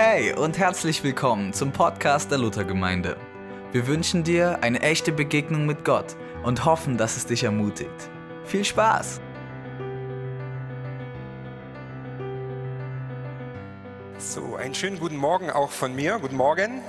[0.00, 3.16] Hey und herzlich willkommen zum Podcast der Luthergemeinde.
[3.72, 8.08] Wir wünschen dir eine echte Begegnung mit Gott und hoffen, dass es dich ermutigt.
[8.44, 9.20] Viel Spaß!
[14.18, 16.20] So, einen schönen guten Morgen auch von mir.
[16.20, 16.80] Guten Morgen.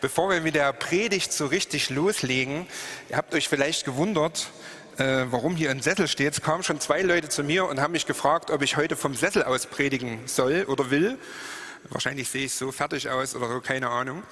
[0.00, 2.68] Bevor wir mit der Predigt so richtig loslegen,
[3.08, 4.52] ihr habt euch vielleicht gewundert,
[4.98, 6.34] äh, warum hier ein Sessel steht.
[6.34, 9.14] Es kamen schon zwei Leute zu mir und haben mich gefragt, ob ich heute vom
[9.14, 11.18] Sessel aus predigen soll oder will.
[11.88, 14.22] Wahrscheinlich sehe ich so fertig aus oder so, keine Ahnung.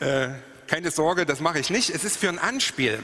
[0.00, 0.28] Äh,
[0.66, 1.90] keine Sorge, das mache ich nicht.
[1.90, 2.98] Es ist für ein Anspiel.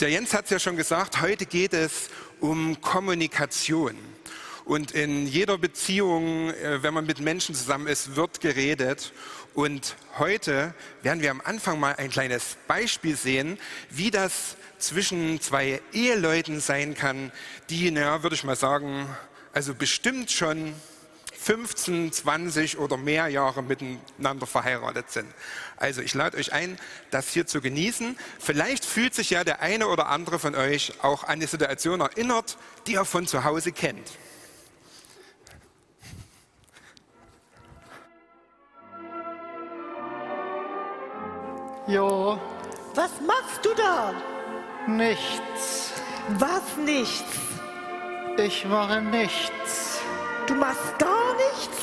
[0.00, 2.08] Der Jens hat es ja schon gesagt, heute geht es
[2.40, 3.96] um Kommunikation.
[4.64, 9.12] Und in jeder Beziehung, äh, wenn man mit Menschen zusammen ist, wird geredet.
[9.54, 13.58] Und heute werden wir am Anfang mal ein kleines Beispiel sehen,
[13.90, 14.56] wie das
[14.86, 17.32] zwischen zwei Eheleuten sein kann,
[17.70, 19.06] die, naja, würde ich mal sagen,
[19.52, 20.74] also bestimmt schon
[21.44, 25.28] 15, 20 oder mehr Jahre miteinander verheiratet sind.
[25.76, 26.78] Also ich lade euch ein,
[27.10, 28.16] das hier zu genießen.
[28.38, 32.56] Vielleicht fühlt sich ja der eine oder andere von euch auch an die Situation erinnert,
[32.86, 34.12] die er von zu Hause kennt.
[41.86, 42.40] Ja,
[42.94, 44.14] Was machst du da?
[44.86, 45.92] Nichts.
[46.38, 47.24] Was nichts?
[48.36, 50.00] Ich mache nichts.
[50.46, 51.78] Du machst gar nichts?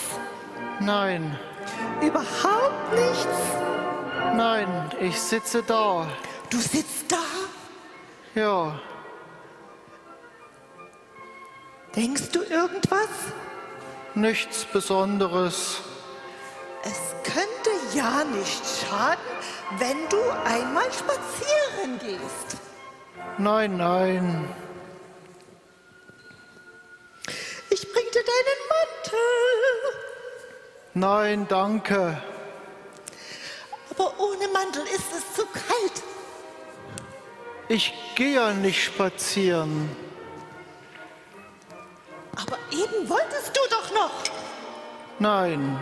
[0.79, 1.37] Nein,
[2.01, 3.37] Überhaupt nichts?
[4.35, 4.67] nein,
[4.99, 6.07] ich sitze da.
[6.49, 7.17] Du sitzt da?
[8.39, 8.79] Ja,
[11.95, 13.09] Denkst du irgendwas?
[14.15, 15.81] nichts Besonderes.
[16.83, 19.21] Es könnte ja nicht schaden,
[19.77, 22.57] wenn du einmal spazieren gehst.
[23.37, 24.47] Nein, nein,
[27.69, 29.19] Ich bring dir deinen Mantel.
[30.93, 32.21] nein, danke.
[33.89, 36.03] Aber ohne Mantel ist es zu kalt.
[37.69, 39.89] Ich gehe ja nicht spazieren.
[42.35, 44.11] Aber eben wolltest du doch noch.
[45.19, 45.79] Nein,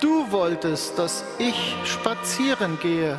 [0.00, 3.18] du wolltest, dass ich spazieren gehe.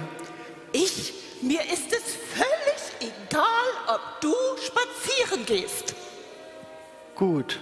[0.72, 2.62] Ich, mir ist es völlig
[3.08, 5.96] egal, ob du spazieren gehst.
[7.16, 7.59] Gut,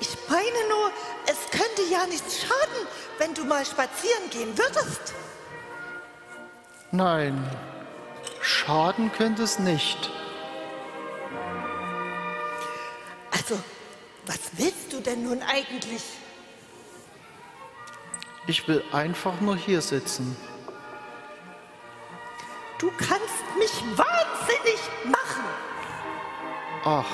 [0.00, 0.90] Ich meine nur,
[1.26, 2.86] es könnte ja nichts schaden,
[3.18, 5.14] wenn du mal spazieren gehen würdest.
[6.90, 7.42] nein,
[8.40, 10.10] schaden könnte es nicht.
[13.30, 13.58] Also,
[14.26, 16.02] was willst du denn nun eigentlich?
[18.46, 20.36] Ich will einfach nur hier sitzen.
[22.84, 25.44] Du kannst mich wahnsinnig machen.
[26.84, 27.06] Ach,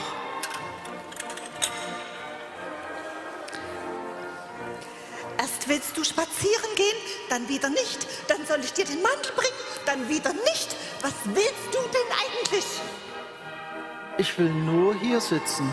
[5.38, 6.96] Erst willst du spazieren gehen,
[7.28, 8.04] dann wieder nicht.
[8.26, 9.52] Dann soll ich dir den Mantel bringen,
[9.86, 10.76] dann wieder nicht.
[11.02, 12.66] Was willst du denn eigentlich?
[14.18, 15.70] ich will nur hier sitzen.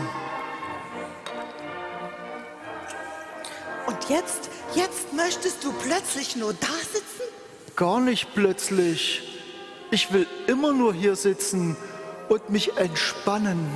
[3.86, 7.24] Und jetzt, jetzt möchtest du plötzlich nur da sitzen?
[7.76, 9.27] Gar nicht plötzlich.
[9.90, 11.76] Ich will immer nur hier sitzen
[12.28, 13.70] und mich entspannen.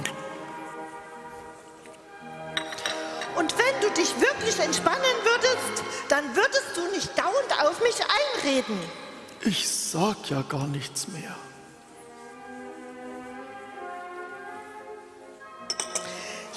[3.34, 7.96] Und wenn du dich wirklich entspannen würdest, dann würdest du nicht dauernd auf mich
[8.44, 8.78] einreden.
[9.40, 11.34] Ich sag ja gar nichts mehr.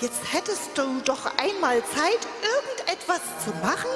[0.01, 3.89] Jetzt hättest du doch einmal Zeit, irgendetwas zu machen,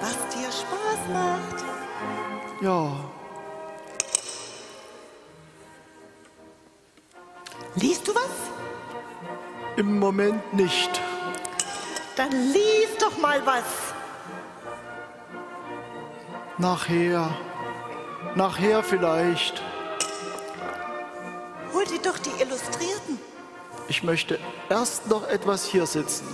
[0.00, 1.64] was dir Spaß macht.
[2.62, 2.92] Ja,
[7.80, 8.50] Liest du was?
[9.80, 11.00] im Moment nicht.
[12.16, 13.64] Dann lies doch mal was.
[16.58, 17.34] Nachher.
[18.34, 19.62] Nachher vielleicht.
[21.72, 23.18] Hol dir doch die Illustrierten.
[23.88, 26.26] Ich möchte erst noch etwas hier sitzen.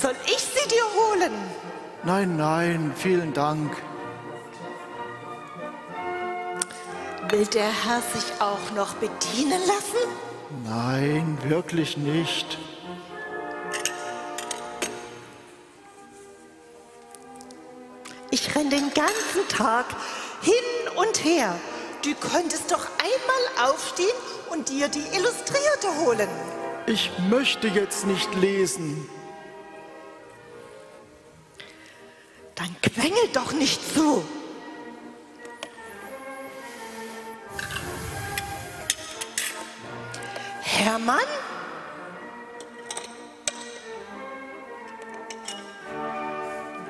[0.00, 1.32] Soll ich sie dir holen?
[2.02, 3.76] Nein, nein, vielen Dank.
[7.30, 10.24] Will der Herr sich auch noch bedienen lassen?
[10.64, 12.58] Nein, wirklich nicht.
[18.30, 19.86] Ich renn den ganzen Tag
[20.42, 20.52] hin
[20.96, 21.54] und her.
[22.02, 24.08] Du könntest doch einmal aufstehen
[24.50, 26.28] und dir die Illustrierte holen.
[26.86, 29.08] Ich möchte jetzt nicht lesen.
[32.54, 34.24] Dann quengel doch nicht so.
[40.94, 41.18] Der Mann?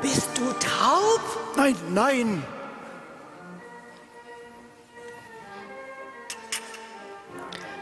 [0.03, 1.21] Bist du taub?
[1.57, 2.45] Nein, nein.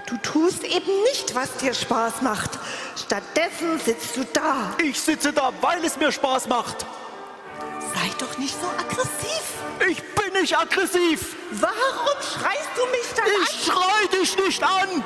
[0.06, 2.50] Du tust eben nicht, was dir Spaß macht.
[2.94, 4.76] Stattdessen sitzt du da.
[4.80, 6.86] Ich sitze da, weil es mir Spaß macht.
[7.80, 9.42] Sei doch nicht so aggressiv.
[9.90, 11.34] Ich bin nicht aggressiv.
[11.50, 13.46] Warum schreist du mich dann ich an?
[13.50, 15.02] Ich schrei dich nicht an.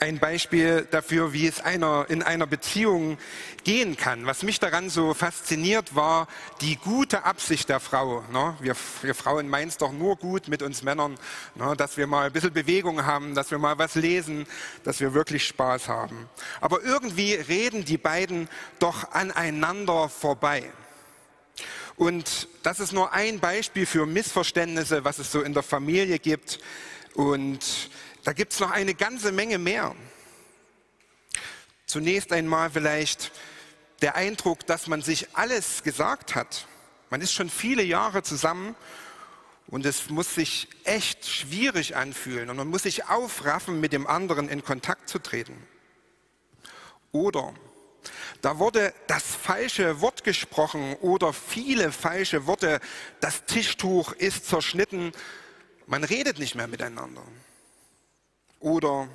[0.00, 3.18] Ein Beispiel dafür, wie es einer in einer Beziehung
[3.64, 4.26] gehen kann.
[4.26, 6.26] Was mich daran so fasziniert, war
[6.62, 8.24] die gute Absicht der Frau.
[8.32, 8.56] Ne?
[8.60, 11.18] Wir, wir, Frauen meinen es doch nur gut mit uns Männern,
[11.54, 11.74] ne?
[11.76, 14.46] dass wir mal ein bisschen Bewegung haben, dass wir mal was lesen,
[14.84, 16.28] dass wir wirklich Spaß haben.
[16.60, 18.48] Aber irgendwie reden die beiden
[18.78, 20.70] doch aneinander vorbei.
[21.96, 26.58] Und das ist nur ein Beispiel für Missverständnisse, was es so in der Familie gibt.
[27.12, 27.90] Und
[28.24, 29.94] da gibt es noch eine ganze Menge mehr.
[31.86, 33.32] Zunächst einmal vielleicht
[34.02, 36.66] der Eindruck, dass man sich alles gesagt hat.
[37.10, 38.76] Man ist schon viele Jahre zusammen
[39.66, 44.48] und es muss sich echt schwierig anfühlen und man muss sich aufraffen, mit dem anderen
[44.48, 45.56] in Kontakt zu treten.
[47.12, 47.52] Oder
[48.42, 52.80] da wurde das falsche Wort gesprochen oder viele falsche Worte.
[53.20, 55.12] Das Tischtuch ist zerschnitten.
[55.86, 57.22] Man redet nicht mehr miteinander.
[58.60, 59.08] Oder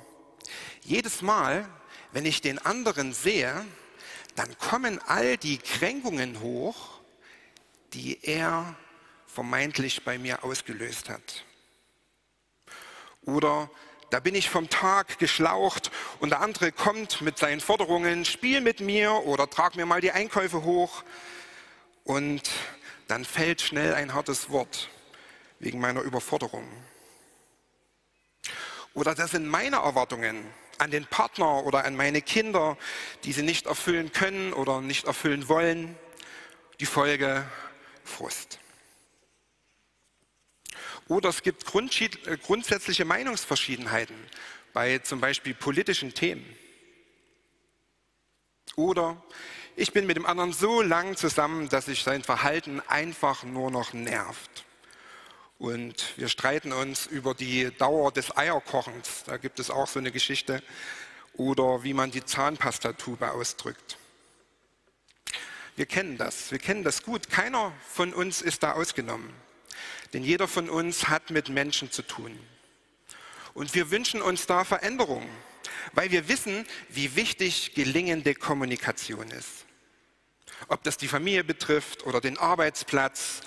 [0.82, 1.68] jedes Mal,
[2.12, 3.64] wenn ich den anderen sehe,
[4.34, 7.00] dann kommen all die Kränkungen hoch,
[7.94, 8.76] die er
[9.26, 11.44] vermeintlich bei mir ausgelöst hat.
[13.22, 13.70] Oder
[14.10, 15.90] da bin ich vom Tag geschlaucht
[16.20, 20.12] und der andere kommt mit seinen Forderungen, spiel mit mir oder trag mir mal die
[20.12, 21.02] Einkäufe hoch.
[22.04, 22.50] Und
[23.08, 24.88] dann fällt schnell ein hartes Wort
[25.58, 26.66] wegen meiner Überforderung.
[28.96, 30.42] Oder das sind meine Erwartungen
[30.78, 32.78] an den Partner oder an meine Kinder,
[33.24, 35.94] die sie nicht erfüllen können oder nicht erfüllen wollen.
[36.80, 37.44] Die Folge
[38.04, 38.58] Frust.
[41.08, 44.16] Oder es gibt äh, grundsätzliche Meinungsverschiedenheiten
[44.72, 46.46] bei zum Beispiel politischen Themen.
[48.76, 49.22] Oder
[49.76, 53.92] ich bin mit dem anderen so lang zusammen, dass sich sein Verhalten einfach nur noch
[53.92, 54.65] nervt.
[55.58, 59.24] Und wir streiten uns über die Dauer des Eierkochens.
[59.24, 60.62] Da gibt es auch so eine Geschichte.
[61.34, 63.98] Oder wie man die Zahnpastatube ausdrückt.
[65.76, 66.50] Wir kennen das.
[66.50, 67.28] Wir kennen das gut.
[67.28, 69.32] Keiner von uns ist da ausgenommen.
[70.12, 72.38] Denn jeder von uns hat mit Menschen zu tun.
[73.54, 75.28] Und wir wünschen uns da Veränderungen,
[75.92, 79.64] weil wir wissen, wie wichtig gelingende Kommunikation ist.
[80.68, 83.40] Ob das die Familie betrifft oder den Arbeitsplatz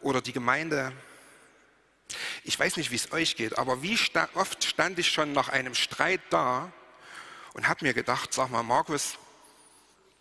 [0.00, 0.92] oder die Gemeinde.
[2.44, 3.98] Ich weiß nicht, wie es euch geht, aber wie
[4.34, 6.72] oft stand ich schon nach einem Streit da
[7.54, 9.18] und habe mir gedacht, sag mal, Markus,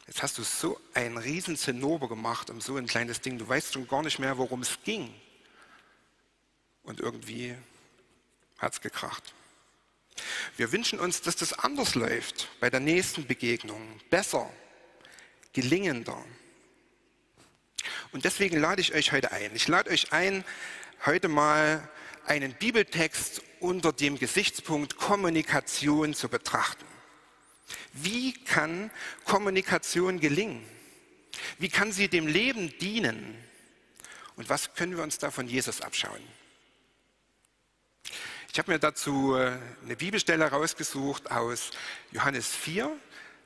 [0.07, 3.73] jetzt hast du so ein riesen Zinnober gemacht um so ein kleines Ding, du weißt
[3.73, 5.13] schon gar nicht mehr, worum es ging.
[6.83, 7.55] Und irgendwie
[8.57, 9.33] hat es gekracht.
[10.55, 14.49] Wir wünschen uns, dass das anders läuft bei der nächsten Begegnung, besser,
[15.53, 16.23] gelingender.
[18.11, 19.53] Und deswegen lade ich euch heute ein.
[19.55, 20.45] Ich lade euch ein,
[21.05, 21.87] heute mal
[22.25, 26.85] einen Bibeltext unter dem Gesichtspunkt Kommunikation zu betrachten.
[27.93, 28.89] Wie kann
[29.23, 30.65] Kommunikation gelingen?
[31.59, 33.35] Wie kann sie dem Leben dienen?
[34.35, 36.21] Und was können wir uns da von Jesus abschauen?
[38.51, 41.71] Ich habe mir dazu äh, eine Bibelstelle rausgesucht aus
[42.11, 42.89] Johannes 4.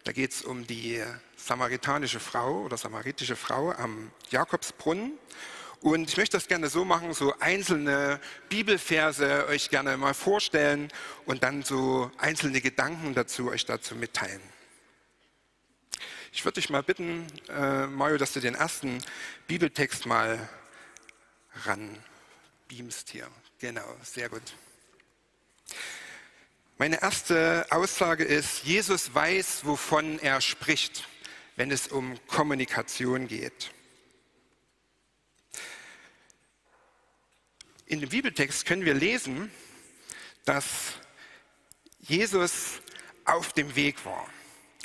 [0.04, 1.04] Da geht es um die
[1.36, 5.18] samaritanische Frau oder samaritische Frau am Jakobsbrunnen.
[5.82, 8.20] Und ich möchte das gerne so machen, so einzelne
[8.50, 10.92] Bibelverse euch gerne mal vorstellen
[11.26, 14.42] und dann so einzelne Gedanken dazu euch dazu mitteilen.
[16.34, 19.02] Ich würde dich mal bitten, äh, Mario, dass du den ersten
[19.48, 20.50] Bibeltext mal
[21.64, 23.28] ranbeamst hier.
[23.60, 24.54] Genau, sehr gut.
[26.78, 31.08] Meine erste Aussage ist, Jesus weiß, wovon er spricht,
[31.56, 33.72] wenn es um Kommunikation geht.
[37.90, 39.52] In dem Bibeltext können wir lesen,
[40.46, 40.66] dass
[42.02, 42.82] Jesus
[43.26, 44.30] auf dem Weg war.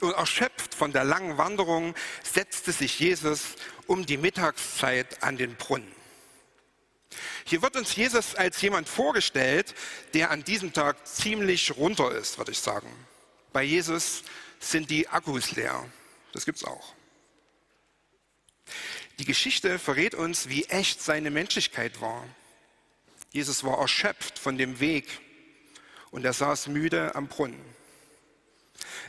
[0.00, 3.56] Und erschöpft von der langen Wanderung setzte sich Jesus
[3.87, 5.92] um die Mittagszeit an den Brunnen.
[7.44, 9.75] Hier wird uns Jesus als jemand vorgestellt,
[10.14, 12.88] der an diesem Tag ziemlich runter ist, würde ich sagen.
[13.52, 14.23] Bei Jesus
[14.61, 15.87] sind die Akkus leer.
[16.32, 16.94] Das gibt es auch.
[19.18, 22.26] Die Geschichte verrät uns, wie echt seine Menschlichkeit war.
[23.35, 25.21] Jesus war erschöpft von dem Weg
[26.12, 27.61] und er saß müde am Brunnen.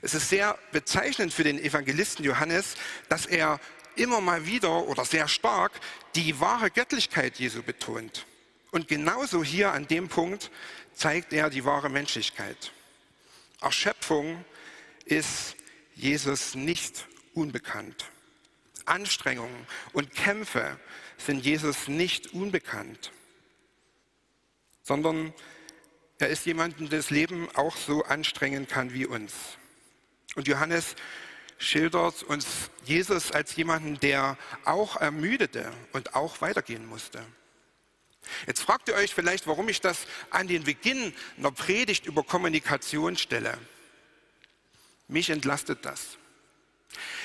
[0.01, 2.73] Es ist sehr bezeichnend für den Evangelisten Johannes,
[3.07, 3.59] dass er
[3.95, 5.73] immer mal wieder oder sehr stark
[6.15, 8.25] die wahre Göttlichkeit Jesu betont.
[8.71, 10.49] Und genauso hier an dem Punkt
[10.95, 12.71] zeigt er die wahre Menschlichkeit.
[13.61, 14.43] Erschöpfung
[15.05, 15.55] ist
[15.93, 17.05] Jesus nicht
[17.35, 18.05] unbekannt.
[18.85, 20.79] Anstrengungen und Kämpfe
[21.19, 23.11] sind Jesus nicht unbekannt,
[24.85, 25.33] sondern
[26.19, 29.33] er ist jemand, der das Leben auch so anstrengen kann wie uns.
[30.35, 30.95] Und Johannes
[31.57, 32.45] schildert uns
[32.85, 37.25] Jesus als jemanden, der auch ermüdete und auch weitergehen musste.
[38.47, 43.17] Jetzt fragt ihr euch vielleicht, warum ich das an den Beginn einer Predigt über Kommunikation
[43.17, 43.57] stelle.
[45.07, 46.17] Mich entlastet das.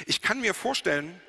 [0.06, 1.20] Ich kann mir vorstellen,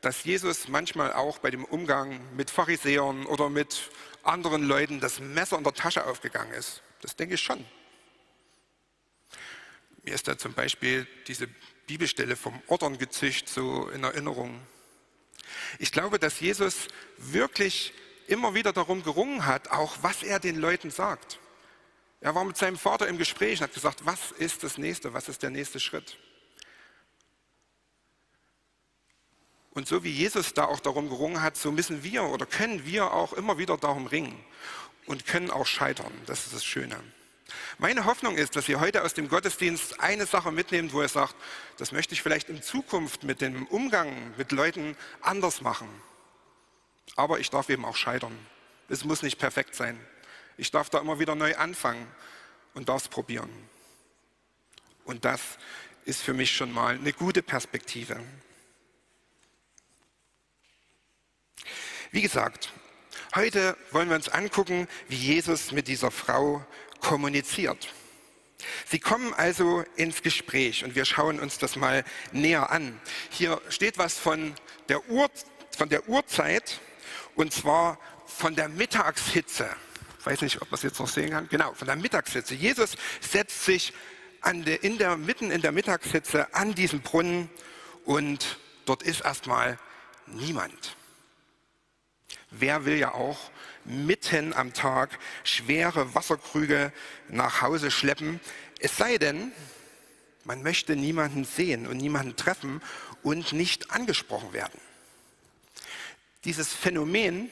[0.00, 3.90] dass Jesus manchmal auch bei dem Umgang mit Pharisäern oder mit
[4.22, 6.82] anderen Leuten das Messer in der Tasche aufgegangen ist.
[7.00, 7.64] Das denke ich schon.
[10.04, 11.48] Mir ist da zum Beispiel diese
[11.86, 14.60] Bibelstelle vom Ordern gezücht so in Erinnerung.
[15.78, 16.88] Ich glaube, dass Jesus
[17.18, 17.92] wirklich
[18.26, 21.38] immer wieder darum gerungen hat, auch was er den Leuten sagt.
[22.20, 25.28] Er war mit seinem Vater im Gespräch und hat gesagt, was ist das nächste, was
[25.28, 26.18] ist der nächste Schritt?
[29.74, 33.12] Und so wie Jesus da auch darum gerungen hat, so müssen wir oder können wir
[33.12, 34.38] auch immer wieder darum ringen
[35.06, 36.12] und können auch scheitern.
[36.26, 36.96] Das ist das Schöne.
[37.78, 41.34] Meine Hoffnung ist, dass ihr heute aus dem Gottesdienst eine Sache mitnehmt, wo ihr sagt,
[41.78, 45.88] das möchte ich vielleicht in Zukunft mit dem Umgang mit Leuten anders machen.
[47.16, 48.36] Aber ich darf eben auch scheitern.
[48.88, 49.98] Es muss nicht perfekt sein.
[50.56, 52.06] Ich darf da immer wieder neu anfangen
[52.74, 53.50] und darf es probieren.
[55.04, 55.40] Und das
[56.04, 58.20] ist für mich schon mal eine gute Perspektive.
[62.10, 62.72] Wie gesagt,
[63.34, 66.64] heute wollen wir uns angucken, wie Jesus mit dieser Frau
[67.00, 67.88] kommuniziert.
[68.86, 73.00] Sie kommen also ins Gespräch und wir schauen uns das mal näher an.
[73.30, 74.54] Hier steht was von
[74.88, 75.30] der, Ur,
[75.76, 76.80] von der Uhrzeit
[77.34, 79.68] und zwar von der Mittagshitze.
[80.20, 81.48] Ich weiß nicht, ob man es jetzt noch sehen kann.
[81.48, 82.54] Genau, von der Mittagshitze.
[82.54, 83.92] Jesus setzt sich
[84.44, 87.48] der, in der, mitten in der Mittagshitze an diesem Brunnen
[88.04, 89.78] und dort ist erstmal
[90.26, 90.96] niemand.
[92.52, 93.50] Wer will ja auch
[93.84, 96.92] mitten am Tag schwere Wasserkrüge
[97.28, 98.40] nach Hause schleppen?
[98.78, 99.52] Es sei denn,
[100.44, 102.80] man möchte niemanden sehen und niemanden treffen
[103.22, 104.80] und nicht angesprochen werden
[106.44, 107.50] dieses Phänomen,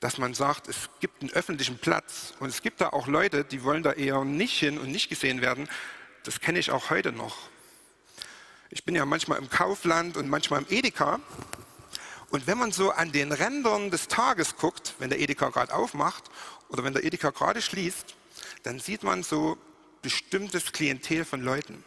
[0.00, 3.62] dass man sagt, es gibt einen öffentlichen Platz und es gibt da auch Leute, die
[3.64, 5.68] wollen da eher nicht hin und nicht gesehen werden,
[6.24, 7.36] das kenne ich auch heute noch.
[8.70, 11.20] Ich bin ja manchmal im Kaufland und manchmal im Edeka.
[12.34, 16.24] Und wenn man so an den Rändern des Tages guckt, wenn der Edeka gerade aufmacht
[16.68, 18.16] oder wenn der Edeka gerade schließt,
[18.64, 19.56] dann sieht man so
[20.02, 21.84] bestimmtes Klientel von Leuten.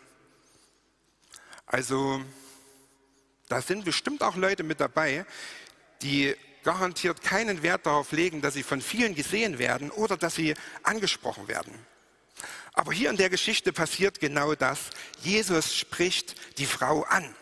[1.65, 2.21] Also
[3.49, 5.25] da sind bestimmt auch Leute mit dabei,
[6.01, 10.53] die garantiert keinen Wert darauf legen, dass sie von vielen gesehen werden oder dass sie
[10.81, 11.73] angesprochen werden.
[12.71, 14.91] Aber hier in der Geschichte passiert genau das.
[15.21, 17.35] Jesus spricht die Frau an.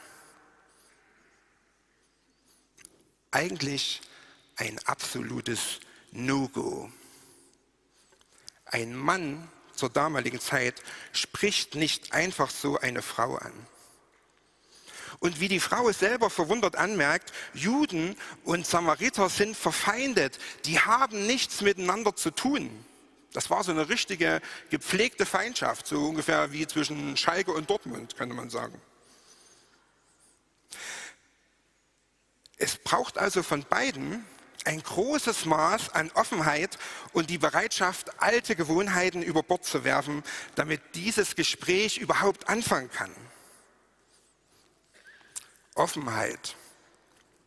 [3.36, 4.00] Eigentlich
[4.56, 5.82] ein absolutes
[6.14, 6.90] No-Go.
[8.64, 13.52] Ein Mann zur damaligen Zeit spricht nicht einfach so eine Frau an.
[15.20, 18.16] Und wie die Frau es selber verwundert anmerkt, Juden
[18.46, 20.40] und Samariter sind verfeindet.
[20.64, 22.70] Die haben nichts miteinander zu tun.
[23.34, 28.34] Das war so eine richtige gepflegte Feindschaft, so ungefähr wie zwischen Schalke und Dortmund, könnte
[28.34, 28.82] man sagen.
[32.58, 34.26] Es braucht also von beiden
[34.66, 36.78] ein großes Maß an Offenheit
[37.14, 40.24] und die Bereitschaft, alte Gewohnheiten über Bord zu werfen,
[40.56, 43.12] damit dieses Gespräch überhaupt anfangen kann.
[45.76, 46.56] Offenheit,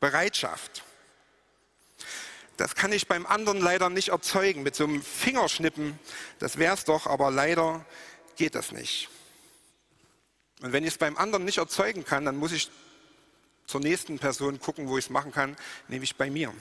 [0.01, 0.85] Bereitschaft.
[2.57, 4.63] Das kann ich beim anderen leider nicht erzeugen.
[4.63, 5.99] Mit so einem Fingerschnippen,
[6.39, 7.85] das wäre es doch, aber leider
[8.37, 9.09] geht das nicht.
[10.61, 12.71] Und wenn ich es beim anderen nicht erzeugen kann, dann muss ich
[13.69, 15.57] zur nächsten Person gucken, wo ich es machen kann,
[15.89, 16.53] nämlich bei mir.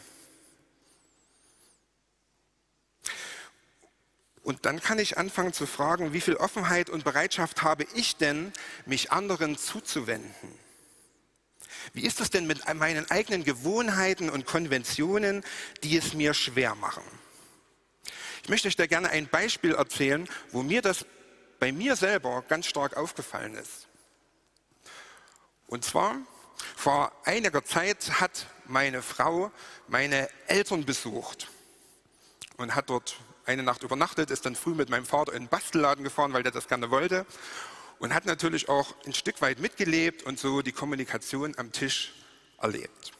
[4.44, 8.54] Und dann kann ich anfangen zu fragen, wie viel Offenheit und Bereitschaft habe ich denn,
[8.86, 10.52] mich anderen zuzuwenden?
[11.94, 15.44] Wie ist es denn mit meinen eigenen Gewohnheiten und Konventionen,
[15.84, 17.04] die es mir schwer machen?
[18.44, 21.06] Ich möchte euch da gerne ein Beispiel erzählen, wo mir das
[21.60, 23.88] bei mir selber ganz stark aufgefallen ist.
[25.68, 26.18] Und zwar
[26.76, 29.52] Vor einiger Zeit hat meine Frau
[29.88, 31.50] meine Eltern besucht
[32.58, 36.04] und hat dort eine Nacht übernachtet, ist dann früh mit meinem Vater in den Bastelladen
[36.04, 37.26] gefahren, weil der das gerne wollte
[38.00, 42.14] und hat natürlich auch ein Stück weit mitgelebt und so die Kommunikation am Tisch
[42.60, 43.14] erlebt.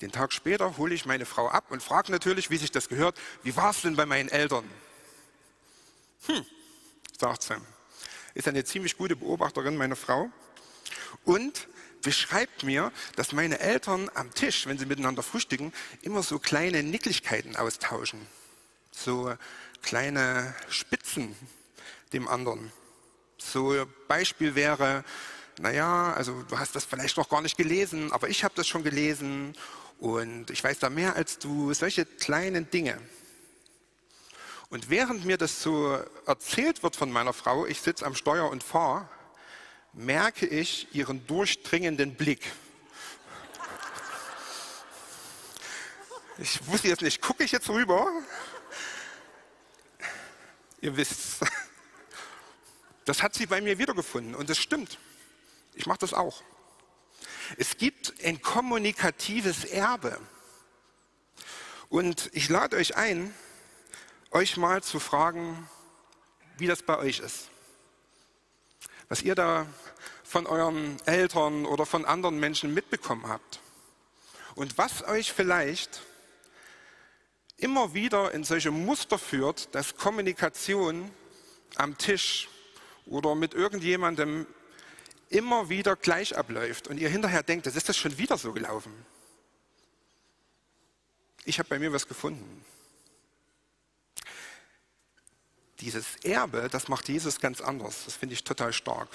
[0.00, 3.18] Den Tag später hole ich meine Frau ab und frage natürlich, wie sich das gehört,
[3.42, 4.68] wie war es denn bei meinen Eltern?
[6.26, 6.44] Hm,
[7.18, 7.56] sagt sie.
[8.34, 10.30] Ist eine ziemlich gute Beobachterin, meine Frau.
[11.24, 11.68] Und
[12.02, 17.56] beschreibt mir, dass meine Eltern am Tisch, wenn sie miteinander frühstücken, immer so kleine Nicklichkeiten
[17.56, 18.26] austauschen.
[18.90, 19.34] So
[19.82, 21.34] kleine Spitzen
[22.12, 22.72] dem anderen.
[23.38, 25.04] So Beispiel wäre,
[25.58, 28.84] naja, also du hast das vielleicht noch gar nicht gelesen, aber ich habe das schon
[28.84, 29.54] gelesen
[29.98, 31.72] und ich weiß da mehr als du.
[31.74, 32.98] Solche kleinen Dinge.
[34.70, 38.62] Und während mir das so erzählt wird von meiner Frau, ich sitze am Steuer und
[38.62, 39.08] fahre,
[39.92, 42.50] merke ich ihren durchdringenden Blick.
[46.38, 48.10] Ich wusste jetzt nicht, gucke ich jetzt rüber?
[50.80, 51.44] Ihr wisst,
[53.04, 54.98] das hat sie bei mir wiedergefunden und es stimmt.
[55.74, 56.42] Ich mache das auch.
[57.58, 60.18] Es gibt ein kommunikatives Erbe.
[61.88, 63.34] Und ich lade euch ein,
[64.30, 65.68] euch mal zu fragen,
[66.56, 67.51] wie das bei euch ist.
[69.12, 69.66] Was ihr da
[70.24, 73.60] von euren Eltern oder von anderen Menschen mitbekommen habt.
[74.54, 76.00] Und was euch vielleicht
[77.58, 81.10] immer wieder in solche Muster führt, dass Kommunikation
[81.74, 82.48] am Tisch
[83.04, 84.46] oder mit irgendjemandem
[85.28, 88.94] immer wieder gleich abläuft und ihr hinterher denkt, das ist das schon wieder so gelaufen.
[91.44, 92.64] Ich habe bei mir was gefunden.
[95.82, 98.04] Dieses Erbe, das macht Jesus ganz anders.
[98.06, 99.08] Das finde ich total stark.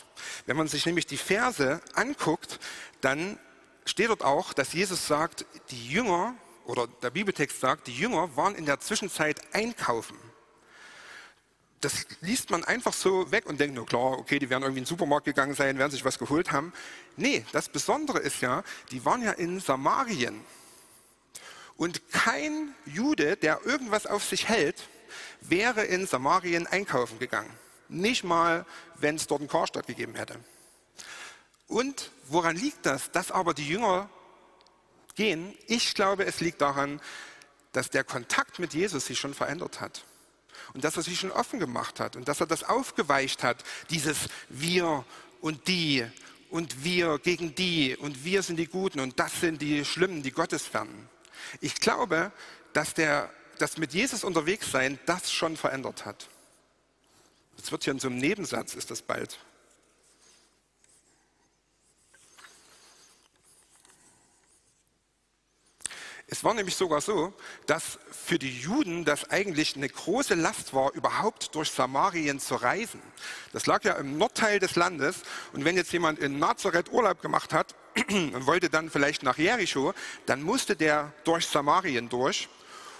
[0.45, 2.59] Wenn man sich nämlich die Verse anguckt,
[3.01, 3.39] dann
[3.85, 8.53] steht dort auch, dass Jesus sagt, die Jünger, oder der Bibeltext sagt, die Jünger waren
[8.53, 10.17] in der Zwischenzeit einkaufen
[11.81, 14.85] das liest man einfach so weg und denkt, nur klar, okay, die werden irgendwie in
[14.85, 16.73] den Supermarkt gegangen sein, werden sich was geholt haben.
[17.15, 20.41] Nee, das Besondere ist ja, die waren ja in Samarien.
[21.75, 24.89] Und kein Jude, der irgendwas auf sich hält,
[25.41, 27.51] wäre in Samarien einkaufen gegangen.
[27.89, 30.39] Nicht mal, wenn es dort einen Karstadt gegeben hätte.
[31.67, 33.11] Und woran liegt das?
[33.11, 34.09] Dass aber die Jünger
[35.15, 35.53] gehen.
[35.67, 37.01] Ich glaube, es liegt daran,
[37.73, 40.03] dass der Kontakt mit Jesus sich schon verändert hat
[40.73, 44.29] und dass er sich schon offen gemacht hat und dass er das aufgeweicht hat, dieses
[44.49, 45.03] Wir
[45.41, 46.05] und die
[46.49, 50.31] und wir gegen die und wir sind die Guten und das sind die Schlimmen, die
[50.31, 51.09] Gottesfernen.
[51.61, 52.31] Ich glaube,
[52.73, 56.29] dass der, das mit Jesus unterwegs sein das schon verändert hat.
[57.57, 59.39] Das wird hier in so einem Nebensatz, ist das bald.
[66.29, 67.33] Es war nämlich sogar so,
[67.67, 73.01] dass für die Juden das eigentlich eine große Last war, überhaupt durch Samarien zu reisen.
[73.53, 75.21] Das lag ja im Nordteil des Landes.
[75.53, 77.75] Und wenn jetzt jemand in Nazareth Urlaub gemacht hat
[78.09, 79.93] und wollte dann vielleicht nach Jericho,
[80.25, 82.49] dann musste der durch Samarien durch.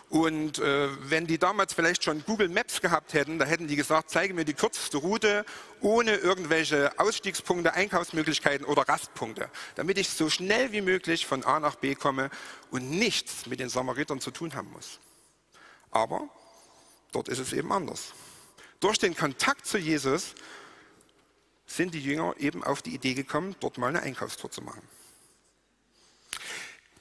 [0.09, 4.09] Und äh, wenn die damals vielleicht schon Google Maps gehabt hätten, da hätten die gesagt,
[4.09, 5.45] zeige mir die kürzeste Route
[5.81, 11.75] ohne irgendwelche Ausstiegspunkte, Einkaufsmöglichkeiten oder Rastpunkte, damit ich so schnell wie möglich von A nach
[11.75, 12.29] B komme
[12.71, 14.99] und nichts mit den Samaritern zu tun haben muss.
[15.91, 16.29] Aber
[17.11, 18.13] dort ist es eben anders.
[18.79, 20.35] Durch den Kontakt zu Jesus
[21.65, 24.81] sind die Jünger eben auf die Idee gekommen, dort mal eine Einkaufstour zu machen.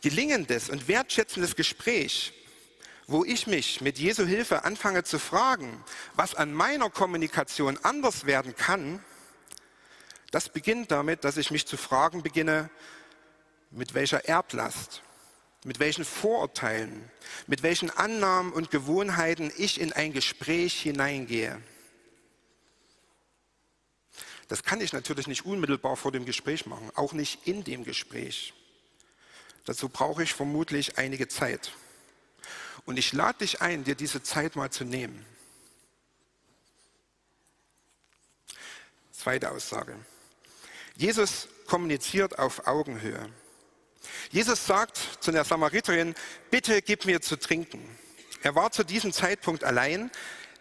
[0.01, 2.33] Gelingendes und wertschätzendes Gespräch
[3.07, 8.57] wo ich mich mit Jesu Hilfe anfange zu fragen, was an meiner Kommunikation anders werden
[8.57, 9.03] kann,
[10.33, 12.69] das beginnt damit, dass ich mich zu fragen beginne,
[13.71, 15.03] mit welcher Erblast,
[15.65, 17.11] mit welchen Vorurteilen,
[17.47, 21.61] mit welchen Annahmen und Gewohnheiten ich in ein Gespräch hineingehe.
[24.49, 28.53] Das kann ich natürlich nicht unmittelbar vor dem Gespräch machen, auch nicht in dem Gespräch.
[29.65, 31.73] Dazu brauche ich vermutlich einige Zeit.
[32.87, 35.27] Und ich lade dich ein, dir diese Zeit mal zu nehmen.
[39.13, 39.97] Zweite Aussage.
[40.97, 43.29] Jesus kommuniziert auf Augenhöhe.
[44.31, 46.15] Jesus sagt zu der Samariterin,
[46.51, 47.83] bitte gib mir zu trinken.
[48.43, 50.11] Er war zu diesem Zeitpunkt allein,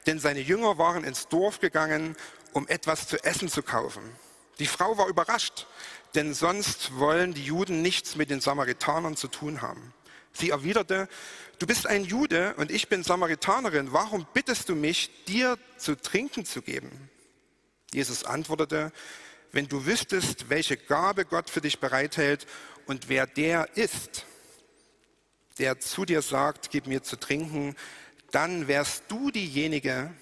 [0.08, 2.16] denn seine Jünger waren ins Dorf gegangen,
[2.54, 4.04] um etwas zu essen zu kaufen.
[4.60, 5.68] Die Frau war überrascht,
[6.16, 9.94] denn sonst wollen die Juden nichts mit den Samaritanern zu tun haben.
[10.36, 11.08] Sie erwiderte,
[11.60, 16.46] du bist ein Jude und ich bin Samaritanerin, warum bittest du mich, dir zu trinken
[16.46, 17.10] zu geben?
[17.94, 18.92] Jesus antwortete,
[19.54, 22.46] wenn du wüsstest, welche Gabe Gott für dich bereithält
[22.86, 24.26] und wer der ist,
[25.58, 27.74] der zu dir sagt, gib mir zu trinken,
[28.32, 30.14] dann wärst du diejenige,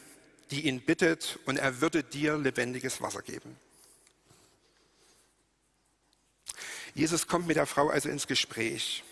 [0.51, 3.57] die ihn bittet und er würde dir lebendiges Wasser geben.
[6.93, 9.03] Jesus kommt mit der Frau also ins Gespräch.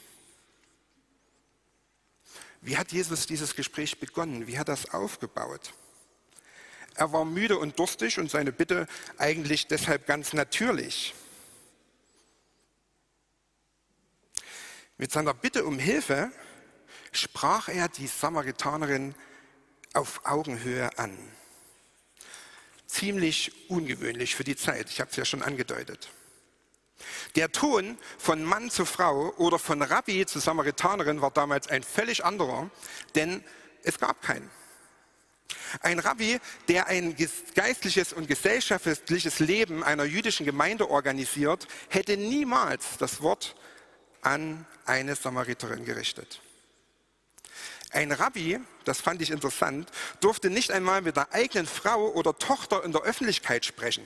[2.61, 4.45] Wie hat Jesus dieses Gespräch begonnen?
[4.47, 5.73] Wie hat das aufgebaut?
[6.95, 11.15] Er war müde und durstig und seine Bitte eigentlich deshalb ganz natürlich.
[14.97, 16.31] Mit seiner Bitte um Hilfe
[17.11, 19.15] sprach er die Samaritanerin
[19.93, 21.17] auf Augenhöhe an.
[22.85, 26.09] Ziemlich ungewöhnlich für die Zeit, ich habe es ja schon angedeutet.
[27.35, 32.25] Der Ton von Mann zu Frau oder von Rabbi zu Samaritanerin war damals ein völlig
[32.25, 32.69] anderer,
[33.15, 33.43] denn
[33.83, 34.49] es gab keinen.
[35.81, 37.15] Ein Rabbi, der ein
[37.55, 43.55] geistliches und gesellschaftliches Leben einer jüdischen Gemeinde organisiert, hätte niemals das Wort
[44.21, 46.41] an eine Samariterin gerichtet.
[47.91, 49.89] Ein Rabbi, das fand ich interessant,
[50.21, 54.03] durfte nicht einmal mit der eigenen Frau oder Tochter in der Öffentlichkeit sprechen.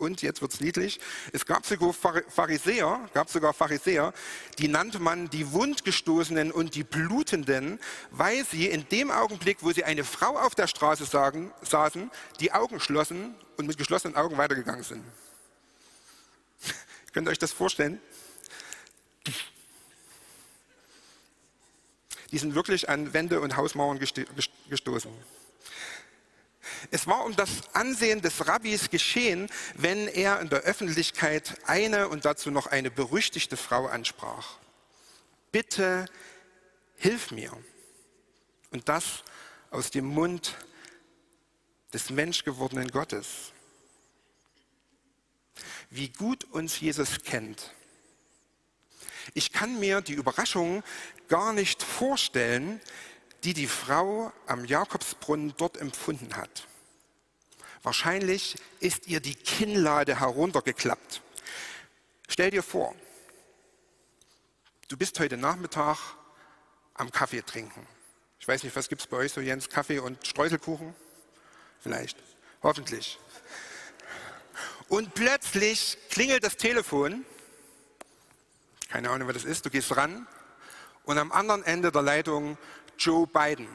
[0.00, 0.98] Und jetzt wird's niedlich.
[1.34, 4.14] Es gab sogar Pharisäer, gab sogar Pharisäer,
[4.58, 7.78] die nannte man die Wundgestoßenen und die Blutenden,
[8.10, 12.10] weil sie in dem Augenblick, wo sie eine Frau auf der Straße sagen, saßen,
[12.40, 15.04] die Augen schlossen und mit geschlossenen Augen weitergegangen sind.
[17.12, 18.00] Könnt ihr euch das vorstellen?
[22.30, 25.12] Die sind wirklich an Wände und Hausmauern gestoßen.
[26.90, 32.24] Es war um das Ansehen des Rabbis geschehen, wenn er in der Öffentlichkeit eine und
[32.24, 34.58] dazu noch eine berüchtigte Frau ansprach.
[35.52, 36.06] Bitte
[36.96, 37.52] hilf mir.
[38.70, 39.24] Und das
[39.70, 40.56] aus dem Mund
[41.92, 43.52] des menschgewordenen Gottes.
[45.90, 47.74] Wie gut uns Jesus kennt.
[49.34, 50.82] Ich kann mir die Überraschung
[51.28, 52.80] gar nicht vorstellen,
[53.44, 56.68] die die Frau am Jakobsbrunnen dort empfunden hat.
[57.82, 61.22] Wahrscheinlich ist ihr die Kinnlade heruntergeklappt.
[62.28, 62.94] Stell dir vor,
[64.88, 65.98] du bist heute Nachmittag
[66.94, 67.86] am Kaffee trinken.
[68.38, 69.68] Ich weiß nicht, was gibt es bei euch so, Jens?
[69.68, 70.94] Kaffee und Streuselkuchen?
[71.80, 72.18] Vielleicht.
[72.62, 73.18] Hoffentlich.
[74.88, 77.24] Und plötzlich klingelt das Telefon.
[78.88, 79.64] Keine Ahnung, wer das ist.
[79.64, 80.26] Du gehst ran.
[81.04, 82.58] Und am anderen Ende der Leitung
[82.98, 83.68] Joe Biden.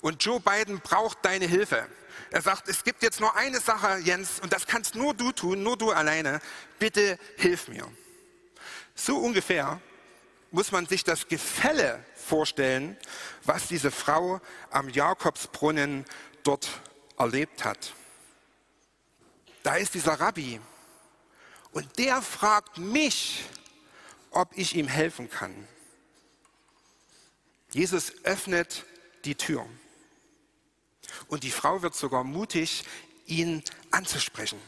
[0.00, 1.88] Und Joe Biden braucht deine Hilfe.
[2.30, 5.62] Er sagt, es gibt jetzt nur eine Sache, Jens, und das kannst nur du tun,
[5.62, 6.40] nur du alleine.
[6.78, 7.86] Bitte hilf mir.
[8.94, 9.80] So ungefähr
[10.50, 12.96] muss man sich das Gefälle vorstellen,
[13.44, 16.04] was diese Frau am Jakobsbrunnen
[16.42, 16.68] dort
[17.18, 17.94] erlebt hat.
[19.62, 20.60] Da ist dieser Rabbi
[21.72, 23.44] und der fragt mich,
[24.30, 25.68] ob ich ihm helfen kann.
[27.72, 28.84] Jesus öffnet
[29.24, 29.66] die Tür.
[31.28, 32.84] Und die Frau wird sogar mutig,
[33.26, 34.58] ihn anzusprechen.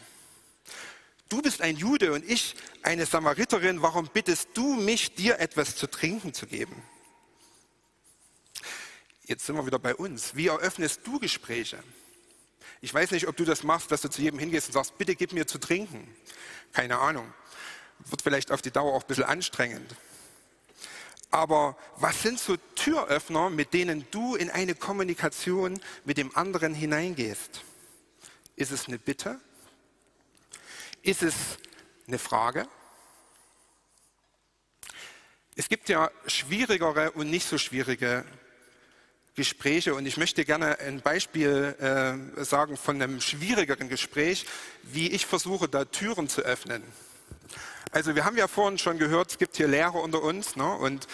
[1.28, 5.87] Du bist ein Jude und ich eine Samariterin, warum bittest du mich, dir etwas zu
[5.87, 6.83] trinken zu geben?
[9.24, 10.37] Jetzt sind wir wieder bei uns.
[10.37, 11.83] Wie eröffnest du Gespräche?
[12.83, 15.14] Ich weiß nicht, ob du das machst, dass du zu jedem hingehst und sagst, bitte
[15.14, 16.07] gib mir zu trinken.
[16.72, 17.33] Keine Ahnung.
[18.11, 19.94] Wird vielleicht auf die Dauer auch ein bisschen anstrengend.
[21.33, 27.62] Aber was sind so Türöffner, mit denen du in eine Kommunikation mit dem anderen hineingehst?
[28.55, 29.40] Ist es eine Bitte?
[31.01, 31.35] Ist es
[32.07, 32.68] eine Frage?
[35.57, 38.27] Es gibt ja schwierigere und nicht so schwierige
[39.35, 44.45] Gespräche und ich möchte gerne ein Beispiel äh, sagen von einem schwierigeren Gespräch,
[44.83, 46.83] wie ich versuche, da Türen zu öffnen.
[47.94, 50.66] Also wir haben ja vorhin schon gehört, es gibt hier Lehrer unter uns ne?
[50.66, 51.07] und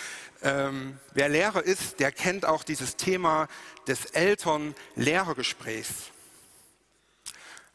[0.43, 3.49] ähm, wer Lehrer ist, der kennt auch dieses Thema
[3.89, 6.13] des Eltern-Lehrer-Gesprächs.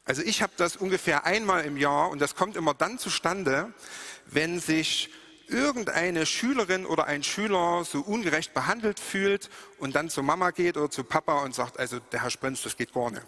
[0.05, 3.73] Also ich habe das ungefähr einmal im Jahr und das kommt immer dann zustande,
[4.27, 5.09] wenn sich
[5.49, 10.89] irgendeine Schülerin oder ein Schüler so ungerecht behandelt fühlt und dann zur Mama geht oder
[10.89, 13.25] zu Papa und sagt, also der Herr Sprenz, das geht gar nicht.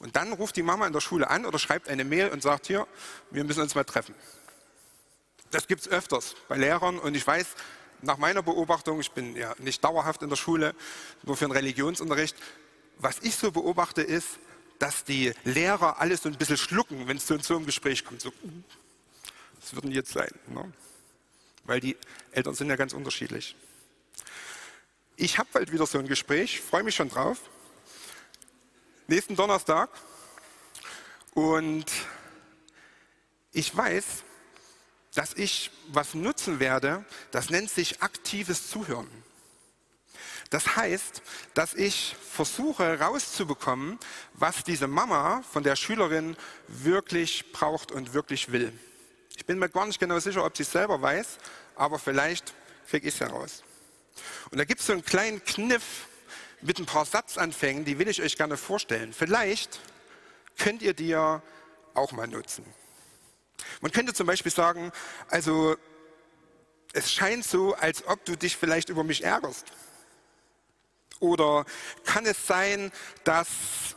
[0.00, 2.66] Und dann ruft die Mama in der Schule an oder schreibt eine Mail und sagt,
[2.66, 2.88] hier,
[3.30, 4.16] wir müssen uns mal treffen.
[5.50, 7.46] Das gibt es öfters bei Lehrern und ich weiß,
[8.02, 10.74] nach meiner Beobachtung, ich bin ja nicht dauerhaft in der Schule,
[11.22, 12.36] nur für den Religionsunterricht,
[12.98, 14.38] was ich so beobachte ist,
[14.78, 18.20] dass die Lehrer alles so ein bisschen schlucken, wenn es zu so einem Gespräch kommt.
[18.20, 18.32] So,
[19.60, 20.30] was würden jetzt sein?
[20.46, 20.72] Ne?
[21.64, 21.96] Weil die
[22.30, 23.56] Eltern sind ja ganz unterschiedlich.
[25.16, 27.38] Ich habe bald wieder so ein Gespräch, freue mich schon drauf.
[29.08, 29.90] Nächsten Donnerstag
[31.34, 31.86] Und
[33.52, 34.04] ich weiß,
[35.18, 39.08] dass ich was nutzen werde, das nennt sich aktives Zuhören.
[40.50, 41.22] Das heißt,
[41.54, 43.98] dass ich versuche herauszubekommen,
[44.34, 46.36] was diese Mama von der Schülerin
[46.68, 48.72] wirklich braucht und wirklich will.
[49.36, 51.38] Ich bin mir gar nicht genau sicher, ob sie es selber weiß,
[51.74, 52.54] aber vielleicht
[52.88, 53.64] kriege ich es heraus.
[54.52, 56.06] Und da gibt es so einen kleinen Kniff
[56.60, 59.12] mit ein paar Satzanfängen, die will ich euch gerne vorstellen.
[59.12, 59.80] Vielleicht
[60.56, 61.42] könnt ihr die ja
[61.94, 62.64] auch mal nutzen.
[63.80, 64.92] Man könnte zum Beispiel sagen,
[65.28, 65.76] also
[66.92, 69.66] es scheint so, als ob du dich vielleicht über mich ärgerst.
[71.20, 71.64] Oder
[72.04, 72.92] kann es sein,
[73.24, 73.48] dass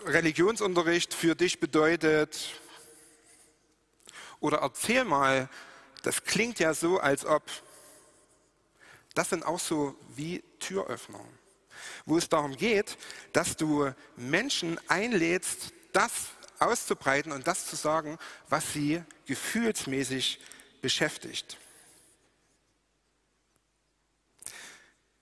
[0.06, 2.62] Religionsunterricht für dich bedeutet,
[4.40, 5.50] oder erzähl mal,
[6.02, 7.44] das klingt ja so, als ob,
[9.14, 11.24] das sind auch so wie Türöffner,
[12.06, 12.98] wo es darum geht,
[13.34, 16.12] dass du Menschen einlädst, das
[16.62, 18.18] auszubreiten und das zu sagen,
[18.50, 20.40] was sie gefühlsmäßig
[20.82, 21.58] beschäftigt.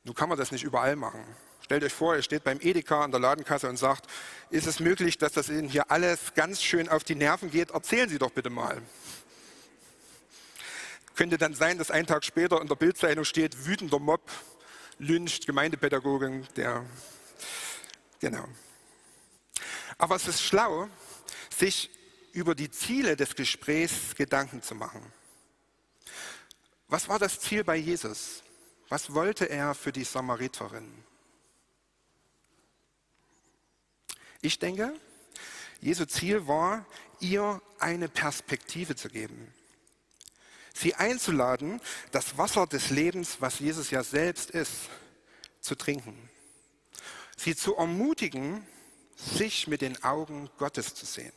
[0.04, 1.24] Nun kann man das nicht überall machen.
[1.62, 4.10] Stellt euch vor, ihr steht beim Edeka an der Ladenkasse und sagt,
[4.50, 7.72] ist es möglich, dass das Ihnen hier alles ganz schön auf die Nerven geht?
[7.72, 8.82] Erzählen Sie doch bitte mal.
[11.16, 14.22] Könnte dann sein, dass ein Tag später in der Bildzeitung steht, wütender Mob
[14.98, 16.86] lyncht Gemeindepädagogen, der,
[18.20, 18.46] genau.
[19.98, 20.90] Aber es ist schlau,
[21.56, 21.90] sich
[22.32, 25.02] über die Ziele des Gesprächs Gedanken zu machen.
[26.88, 28.44] Was war das Ziel bei Jesus?
[28.88, 31.04] Was wollte er für die Samariterin?
[34.42, 34.94] Ich denke,
[35.82, 36.86] Jesu Ziel war,
[37.20, 39.54] ihr eine Perspektive zu geben.
[40.74, 44.90] Sie einzuladen, das Wasser des Lebens, was Jesus ja selbst ist,
[45.60, 46.30] zu trinken.
[47.36, 48.66] Sie zu ermutigen,
[49.20, 51.34] sich mit den Augen Gottes zu sehen.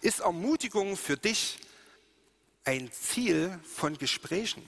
[0.00, 1.58] Ist Ermutigung für dich
[2.64, 4.64] ein Ziel von Gesprächen?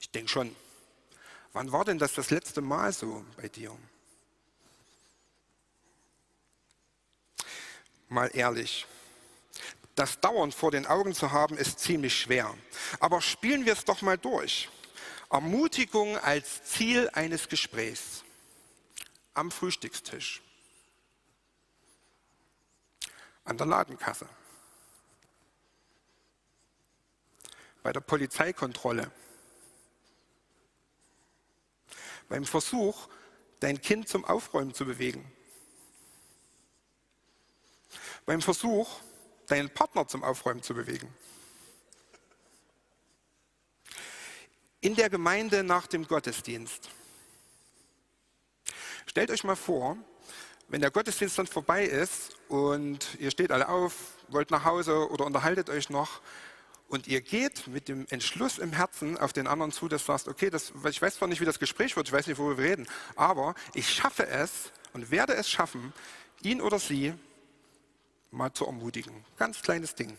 [0.00, 0.54] Ich denke schon.
[1.52, 3.76] Wann war denn das das letzte Mal so bei dir?
[8.08, 8.86] Mal ehrlich.
[9.94, 12.52] Das dauernd vor den Augen zu haben, ist ziemlich schwer.
[12.98, 14.68] Aber spielen wir es doch mal durch.
[15.30, 18.24] Ermutigung als Ziel eines Gesprächs
[19.34, 20.42] am Frühstückstisch,
[23.44, 24.28] an der Ladenkasse,
[27.82, 29.10] bei der Polizeikontrolle,
[32.28, 33.08] beim Versuch,
[33.60, 35.30] dein Kind zum Aufräumen zu bewegen,
[38.24, 39.00] beim Versuch,
[39.46, 41.14] deinen Partner zum Aufräumen zu bewegen.
[44.80, 46.90] In der Gemeinde nach dem Gottesdienst.
[49.06, 49.96] Stellt euch mal vor,
[50.68, 53.94] wenn der Gottesdienst dann vorbei ist und ihr steht alle auf,
[54.28, 56.20] wollt nach Hause oder unterhaltet euch noch
[56.88, 60.28] und ihr geht mit dem Entschluss im Herzen auf den anderen zu, dass du sagst,
[60.28, 62.70] okay, das, ich weiß zwar nicht, wie das Gespräch wird, ich weiß nicht, worüber wir
[62.70, 62.86] reden,
[63.16, 65.92] aber ich schaffe es und werde es schaffen,
[66.42, 67.14] ihn oder sie
[68.30, 69.24] mal zu ermutigen.
[69.36, 70.16] Ganz kleines Ding.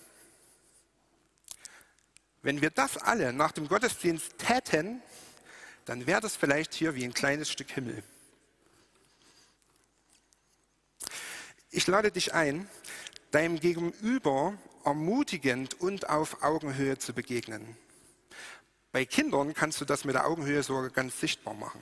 [2.41, 5.02] Wenn wir das alle nach dem Gottesdienst täten,
[5.86, 8.04] dann wäre das vielleicht hier wie ein kleines Stück Himmel.
[11.75, 12.69] Ich lade dich ein,
[13.31, 17.75] deinem Gegenüber ermutigend und auf Augenhöhe zu begegnen.
[18.93, 21.81] Bei Kindern kannst du das mit der Augenhöhe sogar ganz sichtbar machen,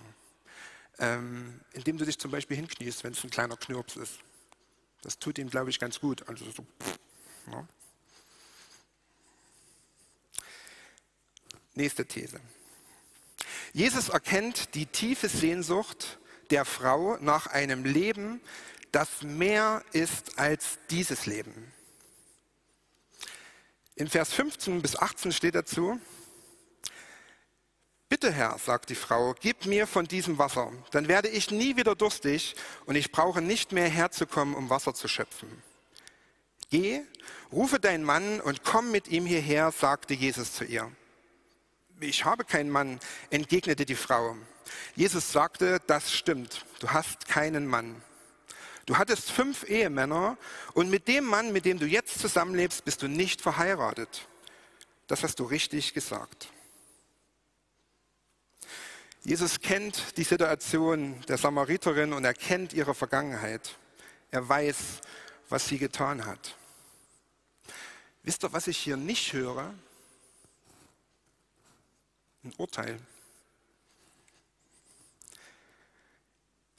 [0.98, 4.14] ähm, indem du dich zum Beispiel hinkniest, wenn es ein kleiner Knirps ist.
[5.04, 6.28] Das tut ihm, glaube ich, ganz gut.
[6.28, 6.66] Also so,
[7.52, 7.68] ja.
[11.76, 12.40] Nächste These.
[13.74, 16.18] Jesus erkennt die tiefe Sehnsucht
[16.50, 18.42] der Frau nach einem Leben,
[18.94, 21.74] das mehr ist als dieses Leben.
[23.96, 26.00] In Vers 15 bis 18 steht dazu,
[28.08, 31.96] Bitte Herr, sagt die Frau, gib mir von diesem Wasser, dann werde ich nie wieder
[31.96, 35.50] durstig und ich brauche nicht mehr herzukommen, um Wasser zu schöpfen.
[36.70, 37.02] Geh,
[37.52, 40.92] rufe deinen Mann und komm mit ihm hierher, sagte Jesus zu ihr.
[42.00, 43.00] Ich habe keinen Mann,
[43.32, 44.36] entgegnete die Frau.
[44.96, 48.00] Jesus sagte, das stimmt, du hast keinen Mann.
[48.86, 50.38] Du hattest fünf Ehemänner
[50.74, 54.28] und mit dem Mann, mit dem du jetzt zusammenlebst, bist du nicht verheiratet.
[55.08, 56.50] Das hast du richtig gesagt.
[59.24, 63.78] Jesus kennt die Situation der Samariterin und er kennt ihre Vergangenheit.
[64.32, 65.00] Er weiß,
[65.48, 66.58] was sie getan hat.
[68.24, 69.74] Wisst ihr, was ich hier nicht höre?
[72.44, 73.00] Ein Urteil.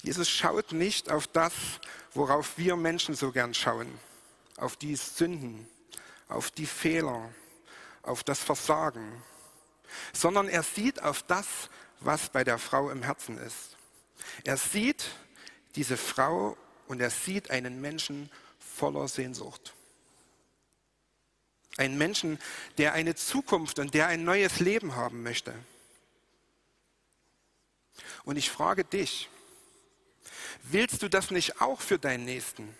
[0.05, 1.55] Jesus schaut nicht auf das,
[2.13, 3.89] worauf wir Menschen so gern schauen,
[4.59, 5.67] auf die Sünden,
[6.29, 7.33] auf die Fehler,
[8.03, 9.23] auf das Versagen,
[10.13, 11.47] sondern er sieht auf das,
[12.01, 13.79] was bei der Frau im Herzen ist.
[14.45, 15.07] Er sieht
[15.75, 19.73] diese Frau und er sieht einen Menschen voller Sehnsucht.
[21.79, 22.39] Einen Menschen,
[22.77, 25.55] der eine Zukunft und der ein neues Leben haben möchte.
[28.25, 29.31] Und ich frage dich,
[30.71, 32.75] willst du das nicht auch für deinen Nächsten?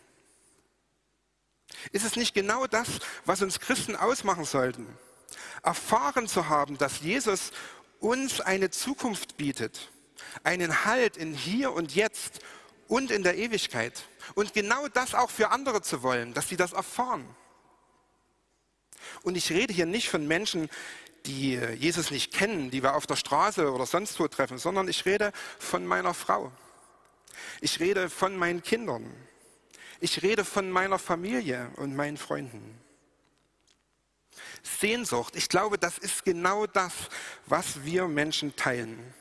[1.93, 2.89] Ist es nicht genau das,
[3.25, 4.87] was uns Christen ausmachen sollten?
[5.63, 7.51] Erfahren zu haben, dass Jesus
[8.01, 9.91] uns eine Zukunft bietet,
[10.43, 12.41] einen Halt in hier und jetzt
[12.89, 14.05] und in der Ewigkeit.
[14.35, 17.25] Und genau das auch für andere zu wollen, dass sie das erfahren.
[19.23, 20.69] Und ich rede hier nicht von Menschen,
[21.27, 25.07] die Jesus nicht kennen, die wir auf der Straße oder sonst wo treffen, sondern ich
[25.07, 26.53] rede von meiner Frau.
[27.61, 29.11] Ich rede von meinen Kindern.
[30.01, 32.79] Ich rede von meiner Familie und meinen Freunden.
[34.63, 36.93] Sehnsucht, ich glaube, das ist genau das,
[37.47, 39.15] was wir Menschen teilen.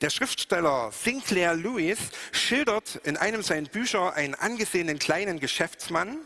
[0.00, 1.98] Der Schriftsteller Sinclair Lewis
[2.32, 6.16] schildert in einem seiner Bücher einen angesehenen kleinen Geschäftsmann.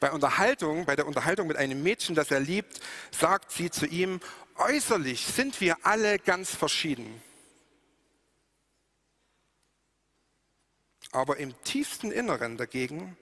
[0.00, 2.80] Bei Unterhaltung, bei der Unterhaltung mit einem Mädchen, das er liebt,
[3.12, 4.20] sagt sie zu ihm,
[4.56, 7.22] äußerlich sind wir alle ganz verschieden.
[11.12, 13.16] Aber im tiefsten Inneren dagegen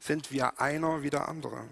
[0.00, 1.68] sind wir einer wie der andere.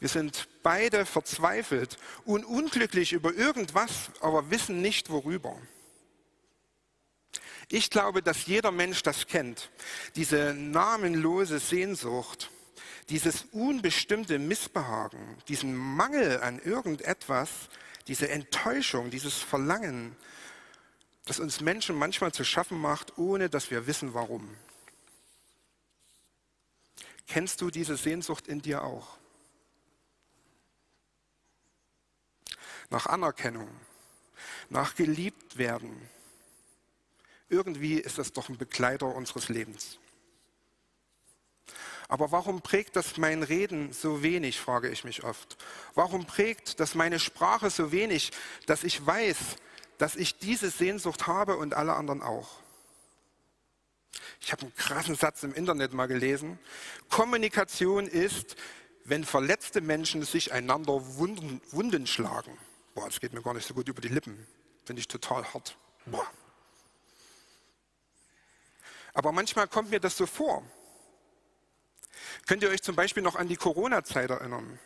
[0.00, 5.56] Wir sind beide verzweifelt und unglücklich über irgendwas, aber wissen nicht worüber.
[7.70, 9.70] Ich glaube, dass jeder Mensch das kennt,
[10.16, 12.50] diese namenlose Sehnsucht,
[13.10, 17.50] dieses unbestimmte Missbehagen, diesen Mangel an irgendetwas,
[18.06, 20.16] diese Enttäuschung, dieses Verlangen,
[21.28, 24.56] das uns Menschen manchmal zu schaffen macht, ohne dass wir wissen warum.
[27.26, 29.18] Kennst du diese Sehnsucht in dir auch?
[32.90, 33.68] nach Anerkennung,
[34.70, 36.08] nach geliebt werden.
[37.48, 39.98] Irgendwie ist das doch ein Begleiter unseres Lebens.
[42.08, 45.58] Aber warum prägt das mein Reden so wenig, frage ich mich oft.
[45.94, 48.32] Warum prägt das meine Sprache so wenig,
[48.64, 49.36] dass ich weiß,
[49.98, 52.48] dass ich diese Sehnsucht habe und alle anderen auch?
[54.40, 56.58] Ich habe einen krassen Satz im Internet mal gelesen.
[57.10, 58.56] Kommunikation ist,
[59.04, 62.56] wenn verletzte Menschen sich einander Wunden, Wunden schlagen.
[62.94, 64.46] Boah, das geht mir gar nicht so gut über die Lippen.
[64.84, 65.76] Finde ich total hart.
[66.06, 66.26] Boah.
[69.14, 70.62] Aber manchmal kommt mir das so vor.
[72.46, 74.78] Könnt ihr euch zum Beispiel noch an die Corona-Zeit erinnern?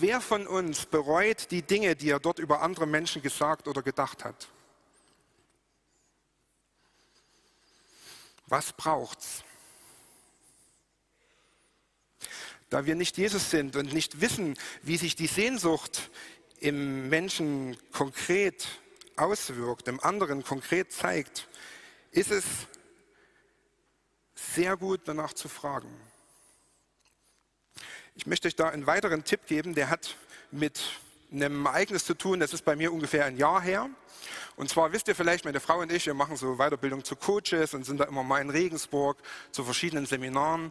[0.00, 4.24] Wer von uns bereut die Dinge, die er dort über andere Menschen gesagt oder gedacht
[4.24, 4.48] hat?
[8.46, 9.44] Was braucht's?
[12.74, 16.10] da wir nicht Jesus sind und nicht wissen, wie sich die Sehnsucht
[16.58, 18.66] im Menschen konkret
[19.14, 21.48] auswirkt, im anderen konkret zeigt,
[22.10, 22.44] ist es
[24.34, 25.88] sehr gut danach zu fragen.
[28.16, 30.16] Ich möchte euch da einen weiteren Tipp geben, der hat
[30.52, 30.80] mit
[31.32, 33.90] einem Ereignis zu tun, das ist bei mir ungefähr ein Jahr her.
[34.54, 37.74] Und zwar wisst ihr vielleicht, meine Frau und ich, wir machen so Weiterbildung zu Coaches
[37.74, 39.18] und sind da immer mal in Regensburg
[39.50, 40.70] zu verschiedenen Seminaren.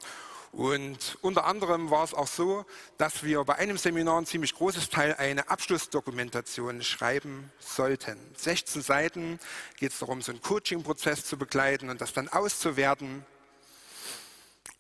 [0.54, 2.66] Und unter anderem war es auch so,
[2.98, 8.18] dass wir bei einem Seminar ein ziemlich großes Teil eine Abschlussdokumentation schreiben sollten.
[8.38, 9.40] 16 Seiten
[9.80, 13.26] geht es darum, so einen Coaching-Prozess zu begleiten und das dann auszuwerten.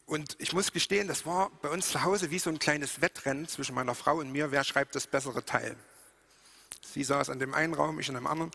[0.05, 3.47] Und ich muss gestehen, das war bei uns zu Hause wie so ein kleines Wettrennen
[3.47, 5.75] zwischen meiner Frau und mir, wer schreibt das bessere Teil.
[6.81, 8.51] Sie saß an dem einen Raum, ich in dem anderen.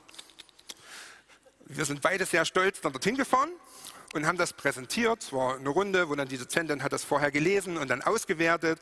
[1.64, 3.50] Wir sind beide sehr stolz dann dorthin gefahren
[4.14, 5.22] und haben das präsentiert.
[5.22, 8.78] Es war eine Runde, wo dann die Dozentin hat das vorher gelesen und dann ausgewertet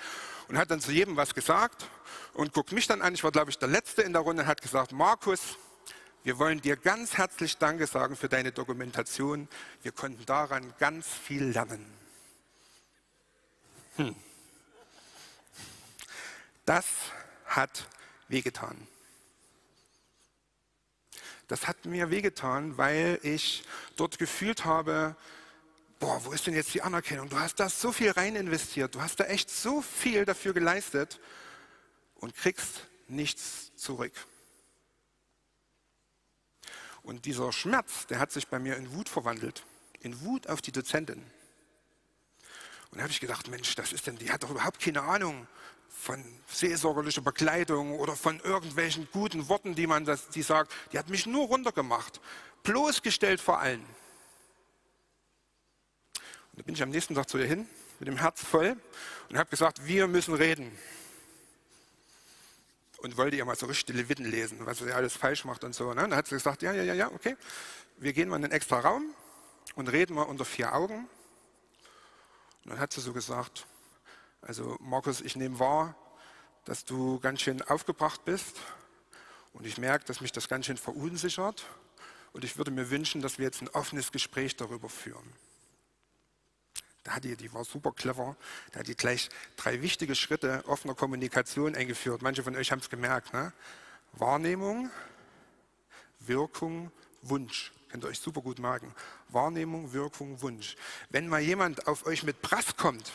[0.49, 1.89] und hat dann zu jedem was gesagt
[2.35, 3.15] und guckt mich dann an.
[3.15, 5.41] Ich war, glaube ich, der Letzte in der Runde und hat gesagt, Markus,
[6.25, 9.49] wir wollen dir ganz herzlich Danke sagen für deine Dokumentation.
[9.83, 12.06] Wir konnten daran ganz viel lernen.
[13.97, 14.15] Hm.
[16.65, 16.87] Das
[17.47, 17.89] hat
[18.29, 18.87] wehgetan.
[21.49, 25.15] Das hat mir wehgetan, weil ich dort gefühlt habe,
[26.01, 27.29] boah, wo ist denn jetzt die Anerkennung?
[27.29, 31.21] Du hast da so viel rein investiert, du hast da echt so viel dafür geleistet
[32.17, 34.13] und kriegst nichts zurück.
[37.03, 39.65] Und dieser Schmerz, der hat sich bei mir in Wut verwandelt,
[40.01, 41.25] in Wut auf die Dozentin.
[42.97, 45.47] Und da habe ich gedacht, Mensch, das ist denn, die hat doch überhaupt keine Ahnung
[45.91, 50.73] von seelsorgerlicher Begleitung oder von irgendwelchen guten Worten, die man das, die sagt.
[50.93, 52.23] Die hat mich nur runtergemacht,
[52.63, 53.83] bloßgestellt vor allen.
[56.23, 57.69] Und da bin ich am nächsten Tag zu ihr hin,
[57.99, 58.79] mit dem Herz voll,
[59.29, 60.73] und habe gesagt, wir müssen reden.
[63.03, 65.93] Und wollte ihr mal so richtig Leviten lesen, was sie alles falsch macht und so.
[65.93, 66.09] Ne?
[66.09, 67.37] Da hat sie gesagt, ja, ja, ja, ja, okay.
[67.99, 69.05] Wir gehen mal in einen extra Raum
[69.75, 71.07] und reden mal unter vier Augen.
[72.67, 73.65] Und dann hat sie so gesagt,
[74.43, 75.95] also Markus, ich nehme wahr,
[76.65, 78.57] dass du ganz schön aufgebracht bist
[79.53, 81.65] und ich merke, dass mich das ganz schön verunsichert
[82.33, 85.33] und ich würde mir wünschen, dass wir jetzt ein offenes Gespräch darüber führen.
[87.05, 88.35] Da hat die, die war super clever,
[88.73, 92.21] da hat die gleich drei wichtige Schritte offener Kommunikation eingeführt.
[92.21, 93.33] Manche von euch haben es gemerkt.
[93.33, 93.53] Ne?
[94.15, 94.91] Wahrnehmung,
[96.19, 96.91] Wirkung,
[97.23, 97.73] Wunsch.
[97.89, 98.93] Könnt ihr euch super gut merken.
[99.29, 100.77] Wahrnehmung, Wirkung, Wunsch.
[101.11, 103.13] Wenn mal jemand auf euch mit Prass kommt,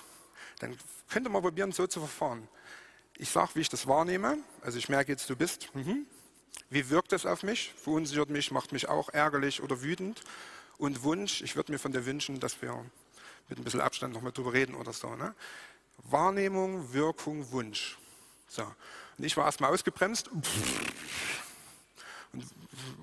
[0.59, 0.77] dann
[1.09, 2.47] könnt ihr mal probieren, so zu verfahren.
[3.17, 4.37] Ich sage, wie ich das wahrnehme.
[4.61, 5.73] Also ich merke jetzt, du bist.
[5.75, 6.05] Mhm.
[6.69, 7.73] Wie wirkt das auf mich?
[7.75, 10.21] Verunsichert mich, macht mich auch ärgerlich oder wütend.
[10.77, 12.85] Und Wunsch, ich würde mir von dir wünschen, dass wir
[13.49, 15.15] mit ein bisschen Abstand noch mal drüber reden oder so.
[15.15, 15.35] Ne?
[15.97, 17.97] Wahrnehmung, Wirkung, Wunsch.
[18.47, 18.63] So.
[19.17, 20.29] Und ich war erstmal ausgebremst
[22.33, 22.45] und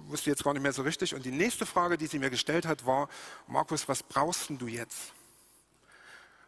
[0.07, 1.15] wusste jetzt gar nicht mehr so richtig.
[1.15, 3.09] Und die nächste Frage, die sie mir gestellt hat, war,
[3.47, 5.13] Markus, was brauchst du jetzt?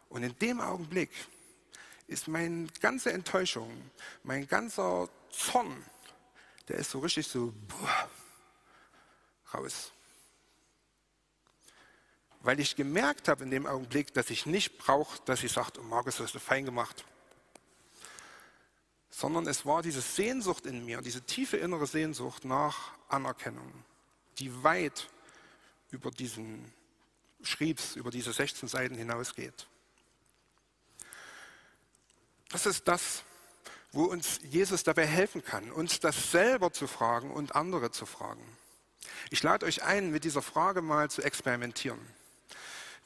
[0.08, 1.10] Und in dem Augenblick
[2.06, 3.70] ist meine ganze Enttäuschung,
[4.24, 5.84] mein ganzer Zorn,
[6.68, 8.10] der ist so richtig so boah,
[9.54, 9.92] raus.
[12.42, 15.82] Weil ich gemerkt habe in dem Augenblick, dass ich nicht brauche, dass sie sagt, oh
[15.82, 17.04] Markus, hast du fein gemacht.
[19.20, 23.70] Sondern es war diese Sehnsucht in mir, diese tiefe innere Sehnsucht nach Anerkennung,
[24.38, 25.10] die weit
[25.90, 26.72] über diesen
[27.42, 29.66] Schriebs, über diese 16 Seiten hinausgeht.
[32.48, 33.22] Das ist das,
[33.92, 38.56] wo uns Jesus dabei helfen kann, uns das selber zu fragen und andere zu fragen.
[39.28, 42.00] Ich lade euch ein, mit dieser Frage mal zu experimentieren.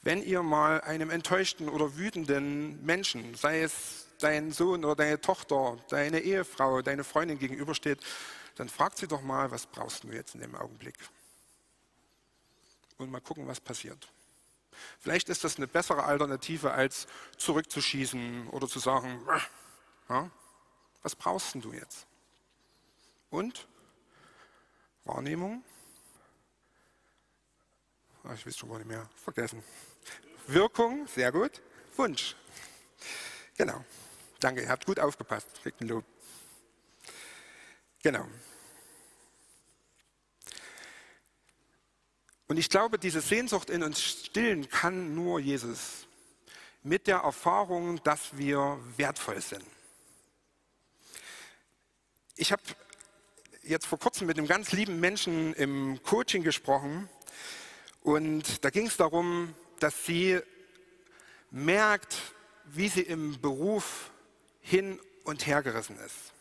[0.02, 5.76] Wenn ihr mal einem enttäuschten oder wütenden Menschen, sei es dein Sohn oder deine Tochter,
[5.90, 8.00] deine Ehefrau, deine Freundin gegenübersteht,
[8.56, 10.96] dann fragt sie doch mal, was brauchst du jetzt in dem Augenblick?
[12.96, 14.08] Und mal gucken, was passiert.
[14.98, 17.06] Vielleicht ist das eine bessere Alternative, als
[17.36, 19.20] zurückzuschießen oder zu sagen,
[21.02, 22.06] was brauchst du jetzt?
[23.30, 23.68] Und
[25.04, 25.62] Wahrnehmung?
[28.24, 29.06] Ach, ich weiß schon gar nicht mehr.
[29.22, 29.62] Vergessen.
[30.46, 31.60] Wirkung, sehr gut.
[31.96, 32.36] Wunsch.
[33.56, 33.84] Genau.
[34.44, 35.48] Danke, ihr habt gut aufgepasst.
[35.62, 36.04] Kriegt ein Lob.
[38.02, 38.28] Genau.
[42.46, 46.06] Und ich glaube, diese Sehnsucht in uns stillen kann nur Jesus.
[46.82, 49.64] Mit der Erfahrung, dass wir wertvoll sind.
[52.36, 52.62] Ich habe
[53.62, 57.08] jetzt vor kurzem mit einem ganz lieben Menschen im Coaching gesprochen
[58.02, 60.38] und da ging es darum, dass sie
[61.50, 62.18] merkt,
[62.66, 64.10] wie sie im Beruf
[64.64, 66.32] hin und her gerissen ist.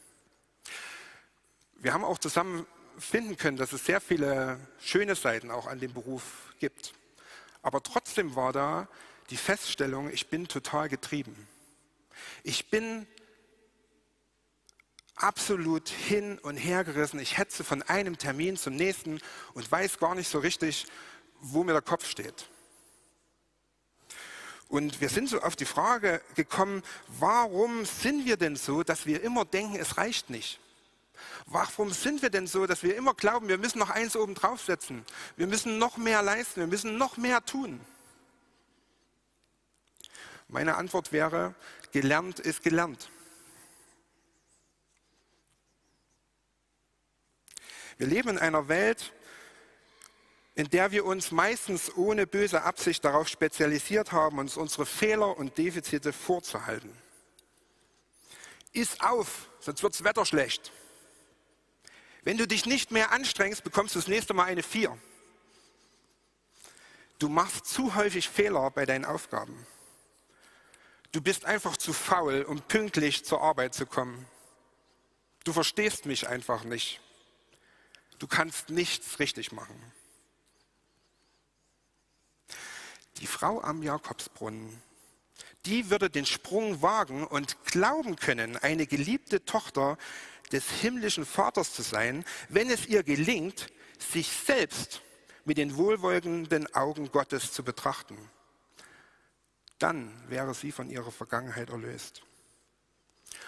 [1.76, 2.66] Wir haben auch zusammen
[2.98, 6.94] finden können, dass es sehr viele schöne Seiten auch an dem Beruf gibt.
[7.62, 8.88] Aber trotzdem war da
[9.30, 11.36] die Feststellung, ich bin total getrieben.
[12.44, 13.06] Ich bin
[15.16, 17.20] absolut hin und her gerissen.
[17.20, 19.20] Ich hetze von einem Termin zum nächsten
[19.54, 20.86] und weiß gar nicht so richtig,
[21.42, 22.48] wo mir der Kopf steht.
[24.74, 26.82] Und wir sind so auf die Frage gekommen,
[27.20, 30.60] warum sind wir denn so, dass wir immer denken, es reicht nicht?
[31.46, 35.06] Warum sind wir denn so, dass wir immer glauben, wir müssen noch eins oben draufsetzen?
[35.38, 37.80] Wir müssen noch mehr leisten, wir müssen noch mehr tun.
[40.48, 41.54] Meine Antwort wäre,
[41.92, 43.12] gelernt ist gelernt.
[48.00, 49.14] Wir leben in einer Welt,
[50.56, 55.58] in der wir uns meistens ohne böse Absicht darauf spezialisiert haben, uns unsere Fehler und
[55.58, 56.96] Defizite vorzuhalten.
[58.72, 60.72] Iss auf, sonst wird das Wetter schlecht.
[62.24, 64.98] Wenn du dich nicht mehr anstrengst, bekommst du das nächste Mal eine Vier.
[67.20, 69.66] Du machst zu häufig Fehler bei deinen Aufgaben.
[71.12, 74.28] Du bist einfach zu faul, um pünktlich zur Arbeit zu kommen.
[75.44, 77.02] Du verstehst mich einfach nicht.
[78.20, 79.94] Du kannst nichts richtig machen.
[83.24, 84.82] Die Frau am Jakobsbrunnen,
[85.66, 89.98] die würde den Sprung wagen und glauben können, eine geliebte Tochter
[90.52, 93.68] des himmlischen Vaters zu sein, wenn es ihr gelingt,
[93.98, 95.02] sich selbst
[95.46, 98.18] mit den wohlwollenden Augen Gottes zu betrachten.
[99.80, 102.24] dann wäre sie von ihrer Vergangenheit erlöst.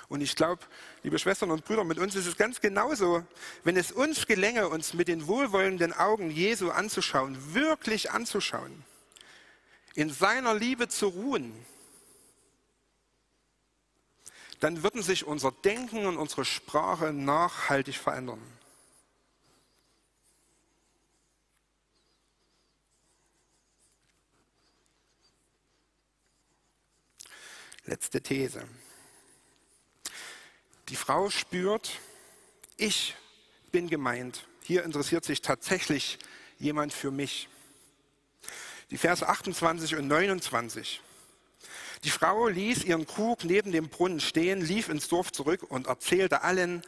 [0.08, 0.62] Und ich glaube,
[1.04, 3.26] liebe Schwestern und Brüder, mit uns ist es ganz genauso.
[3.66, 8.86] Wenn es uns gelänge, uns mit den wohlwollenden Augen Jesu anzuschauen, wirklich anzuschauen,
[9.96, 11.66] in seiner Liebe zu ruhen,
[14.60, 18.42] dann würden sich unser Denken und unsere Sprache nachhaltig verändern.
[27.86, 28.68] Letzte These.
[30.90, 32.00] Die Frau spürt,
[32.78, 33.16] ich
[33.72, 34.48] bin gemeint.
[34.64, 36.18] Hier interessiert sich tatsächlich
[36.58, 37.48] jemand für mich.
[38.92, 41.02] Die Verse 28 und 29.
[42.04, 46.44] Die Frau ließ ihren Krug neben dem Brunnen stehen, lief ins Dorf zurück und erzählte
[46.44, 46.84] allen,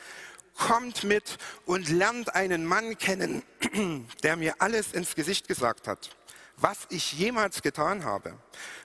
[0.56, 3.44] kommt mit und lernt einen Mann kennen,
[4.24, 6.16] der mir alles ins Gesicht gesagt hat,
[6.58, 8.38] was ich jemals getan habe.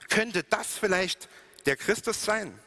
[0.09, 1.29] Könnte das vielleicht
[1.65, 2.57] der Christus sein?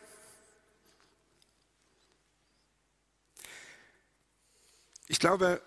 [5.09, 5.63] Ich glaube,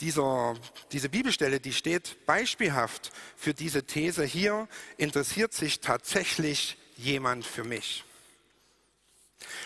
[0.00, 0.56] dieser,
[0.92, 4.24] diese Bibelstelle, die steht beispielhaft für diese These.
[4.24, 8.04] Hier interessiert sich tatsächlich jemand für mich.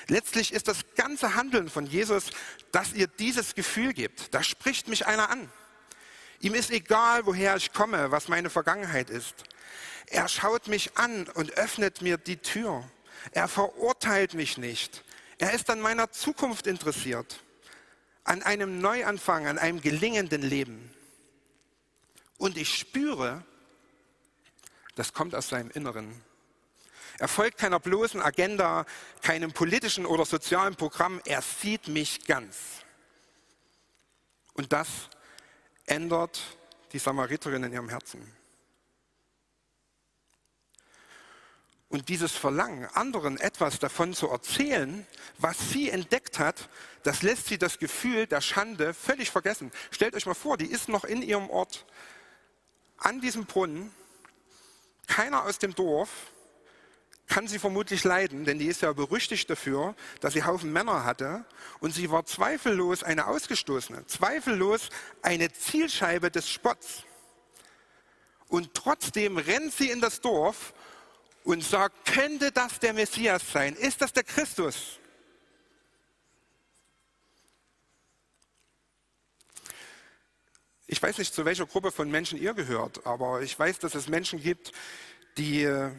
[0.08, 2.30] Letztlich ist das ganze Handeln von Jesus,
[2.72, 4.34] dass ihr dieses Gefühl gibt.
[4.34, 5.50] Da spricht mich einer an.
[6.40, 9.34] Ihm ist egal, woher ich komme, was meine Vergangenheit ist.
[10.06, 12.84] Er schaut mich an und öffnet mir die Tür.
[13.30, 15.04] Er verurteilt mich nicht.
[15.38, 17.42] Er ist an meiner Zukunft interessiert
[18.24, 20.94] an einem Neuanfang, an einem gelingenden Leben.
[22.38, 23.44] Und ich spüre,
[24.94, 26.22] das kommt aus seinem Inneren.
[27.18, 28.84] Er folgt keiner bloßen Agenda,
[29.22, 31.20] keinem politischen oder sozialen Programm.
[31.24, 32.56] Er sieht mich ganz.
[34.54, 34.88] Und das
[35.86, 36.40] ändert
[36.92, 38.41] die Samariterin in ihrem Herzen.
[41.92, 46.70] Und dieses Verlangen, anderen etwas davon zu erzählen, was sie entdeckt hat,
[47.02, 49.70] das lässt sie das Gefühl der Schande völlig vergessen.
[49.90, 51.84] Stellt euch mal vor, die ist noch in ihrem Ort,
[52.96, 53.92] an diesem Brunnen.
[55.06, 56.08] Keiner aus dem Dorf
[57.26, 61.44] kann sie vermutlich leiden, denn die ist ja berüchtigt dafür, dass sie Haufen Männer hatte.
[61.80, 64.88] Und sie war zweifellos eine Ausgestoßene, zweifellos
[65.20, 67.02] eine Zielscheibe des Spotts.
[68.48, 70.72] Und trotzdem rennt sie in das Dorf
[71.44, 73.74] und sagt, könnte das der Messias sein?
[73.74, 74.98] Ist das der Christus?
[80.86, 84.08] Ich weiß nicht, zu welcher Gruppe von Menschen ihr gehört, aber ich weiß, dass es
[84.08, 84.72] Menschen gibt,
[85.38, 85.90] die äh,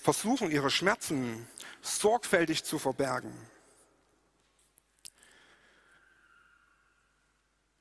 [0.00, 1.48] versuchen, ihre Schmerzen
[1.82, 3.32] sorgfältig zu verbergen.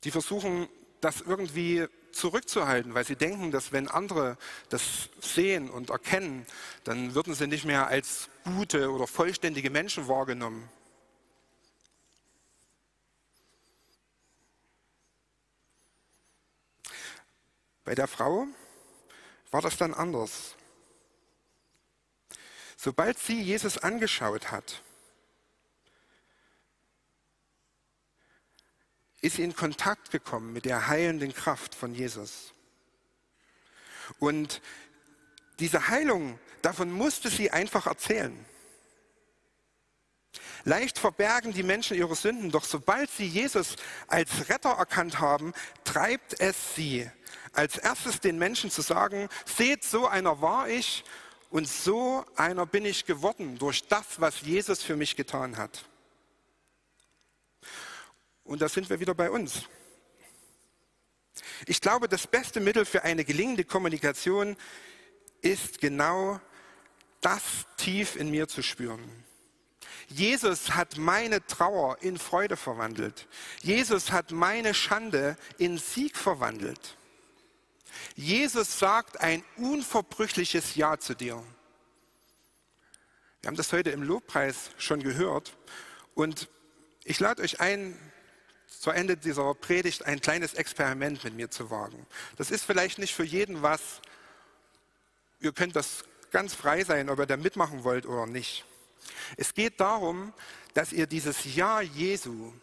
[0.04, 0.68] Die versuchen,
[1.00, 1.88] das irgendwie
[2.18, 4.38] zurückzuhalten, weil sie denken, dass wenn andere
[4.70, 6.46] das sehen und erkennen,
[6.84, 10.68] dann würden sie nicht mehr als gute oder vollständige Menschen wahrgenommen.
[17.86, 18.48] Bei der Frau
[19.52, 20.56] war das dann anders.
[22.76, 24.84] Sobald sie Jesus angeschaut hat,
[29.22, 32.54] ist sie in Kontakt gekommen mit der heilenden Kraft von Jesus.
[34.20, 34.62] Und
[35.60, 38.46] diese Heilung, davon musste sie einfach erzählen.
[40.66, 43.76] Leicht verbergen die Menschen ihre Sünden, doch sobald sie Jesus
[44.08, 45.54] als Retter erkannt haben,
[45.84, 47.10] treibt es sie,
[47.54, 51.04] als erstes den Menschen zu sagen, seht, so einer war ich
[51.50, 55.86] und so einer bin ich geworden durch das, was Jesus für mich getan hat.
[58.48, 59.64] Und da sind wir wieder bei uns.
[61.68, 64.56] Ich glaube, das beste Mittel für eine gelingende Kommunikation
[65.42, 66.40] ist genau
[67.22, 67.44] das
[67.76, 69.04] tief in mir zu spüren.
[70.08, 73.28] Jesus hat meine Trauer in Freude verwandelt.
[73.62, 76.98] Jesus hat meine Schande in Sieg verwandelt.
[78.16, 81.44] Jesus sagt ein unverbrüchliches Ja zu dir.
[83.42, 85.58] Wir haben das heute im Lobpreis schon gehört.
[86.16, 86.50] Und
[87.04, 87.98] ich lade euch ein,
[88.88, 92.08] zu Ende dieser Predigt ein kleines Experiment mit mir zu wagen.
[92.38, 94.00] Das ist vielleicht nicht für jeden was.
[95.42, 98.64] Ihr könnt das ganz frei sein, ob ihr da mitmachen wollt oder nicht.
[99.36, 100.32] Es geht darum,
[100.74, 102.54] dass ihr dieses Ja Jesu,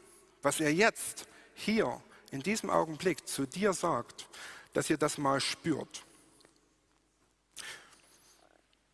[0.41, 2.01] was er jetzt hier
[2.31, 4.27] in diesem Augenblick zu dir sagt,
[4.73, 6.05] dass ihr das mal spürt.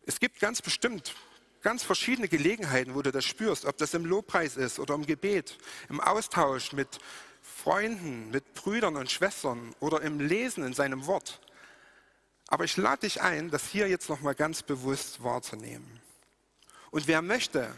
[0.05, 1.15] Es gibt ganz bestimmt
[1.61, 5.57] ganz verschiedene Gelegenheiten, wo du das spürst, ob das im Lobpreis ist oder im Gebet,
[5.89, 6.99] im Austausch mit
[7.41, 11.39] Freunden, mit Brüdern und Schwestern oder im Lesen in seinem Wort.
[12.47, 16.01] Aber ich lade dich ein, das hier jetzt nochmal ganz bewusst wahrzunehmen.
[16.89, 17.73] Und wer möchte,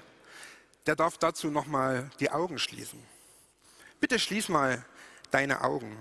[0.88, 3.02] der darf dazu nochmal die Augen schließen.
[4.00, 4.84] Bitte schließ mal
[5.32, 5.96] deine Augen.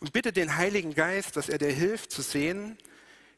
[0.00, 2.78] Und bitte den Heiligen Geist, dass er dir hilft zu sehen,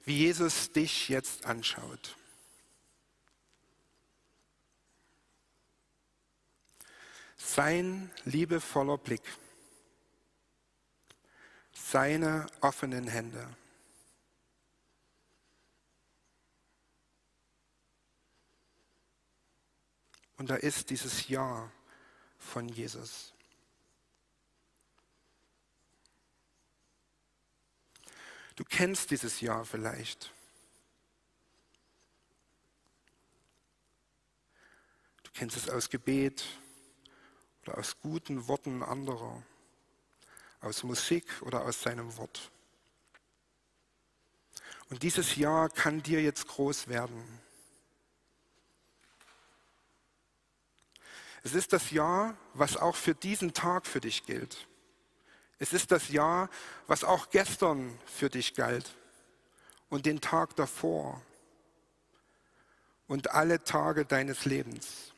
[0.04, 2.16] wie Jesus dich jetzt anschaut.
[7.36, 9.22] Sein liebevoller Blick,
[11.72, 13.56] seine offenen Hände.
[20.38, 21.70] Und da ist dieses Ja
[22.38, 23.34] von Jesus.
[28.58, 30.32] Du kennst dieses Jahr vielleicht.
[35.22, 36.44] Du kennst es aus Gebet
[37.62, 39.44] oder aus guten Worten anderer,
[40.60, 42.50] aus Musik oder aus seinem Wort.
[44.90, 47.40] Und dieses Jahr kann dir jetzt groß werden.
[51.44, 54.66] Es ist das Jahr, was auch für diesen Tag für dich gilt.
[55.58, 56.48] Es ist das Jahr,
[56.86, 58.94] was auch gestern für dich galt
[59.88, 61.20] und den Tag davor
[63.08, 65.12] und alle Tage deines Lebens.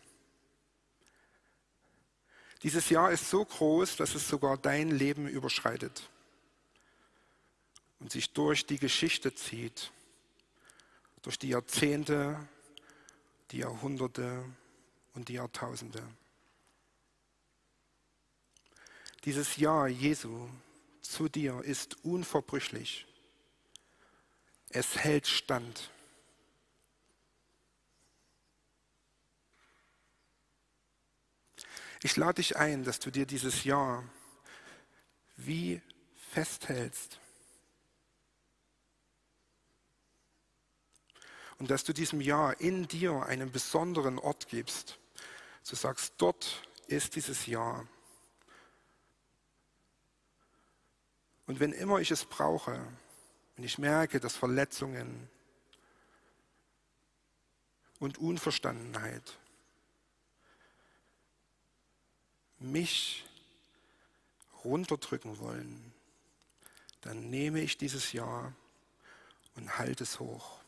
[2.62, 6.09] Dieses Jahr ist so groß, dass es sogar dein Leben überschreitet
[8.01, 9.93] und sich durch die Geschichte zieht,
[11.22, 12.36] durch die Jahrzehnte,
[13.51, 14.45] die Jahrhunderte
[15.14, 16.03] und die Jahrtausende.
[19.24, 20.48] Dieses Ja Jesu
[21.02, 23.06] zu dir ist unverbrüchlich.
[24.70, 25.90] Es hält stand.
[32.02, 34.02] Ich lade dich ein, dass du dir dieses Ja
[35.36, 35.82] wie
[36.30, 37.18] festhältst.
[41.58, 44.98] Und dass du diesem Ja in dir einen besonderen Ort gibst.
[45.68, 47.86] Du sagst, dort ist dieses Ja.
[51.51, 52.80] Und wenn immer ich es brauche,
[53.57, 55.28] wenn ich merke, dass Verletzungen
[57.98, 59.36] und Unverstandenheit
[62.61, 63.24] mich
[64.62, 65.92] runterdrücken wollen,
[67.01, 68.53] dann nehme ich dieses Jahr
[69.57, 70.59] und halte es hoch.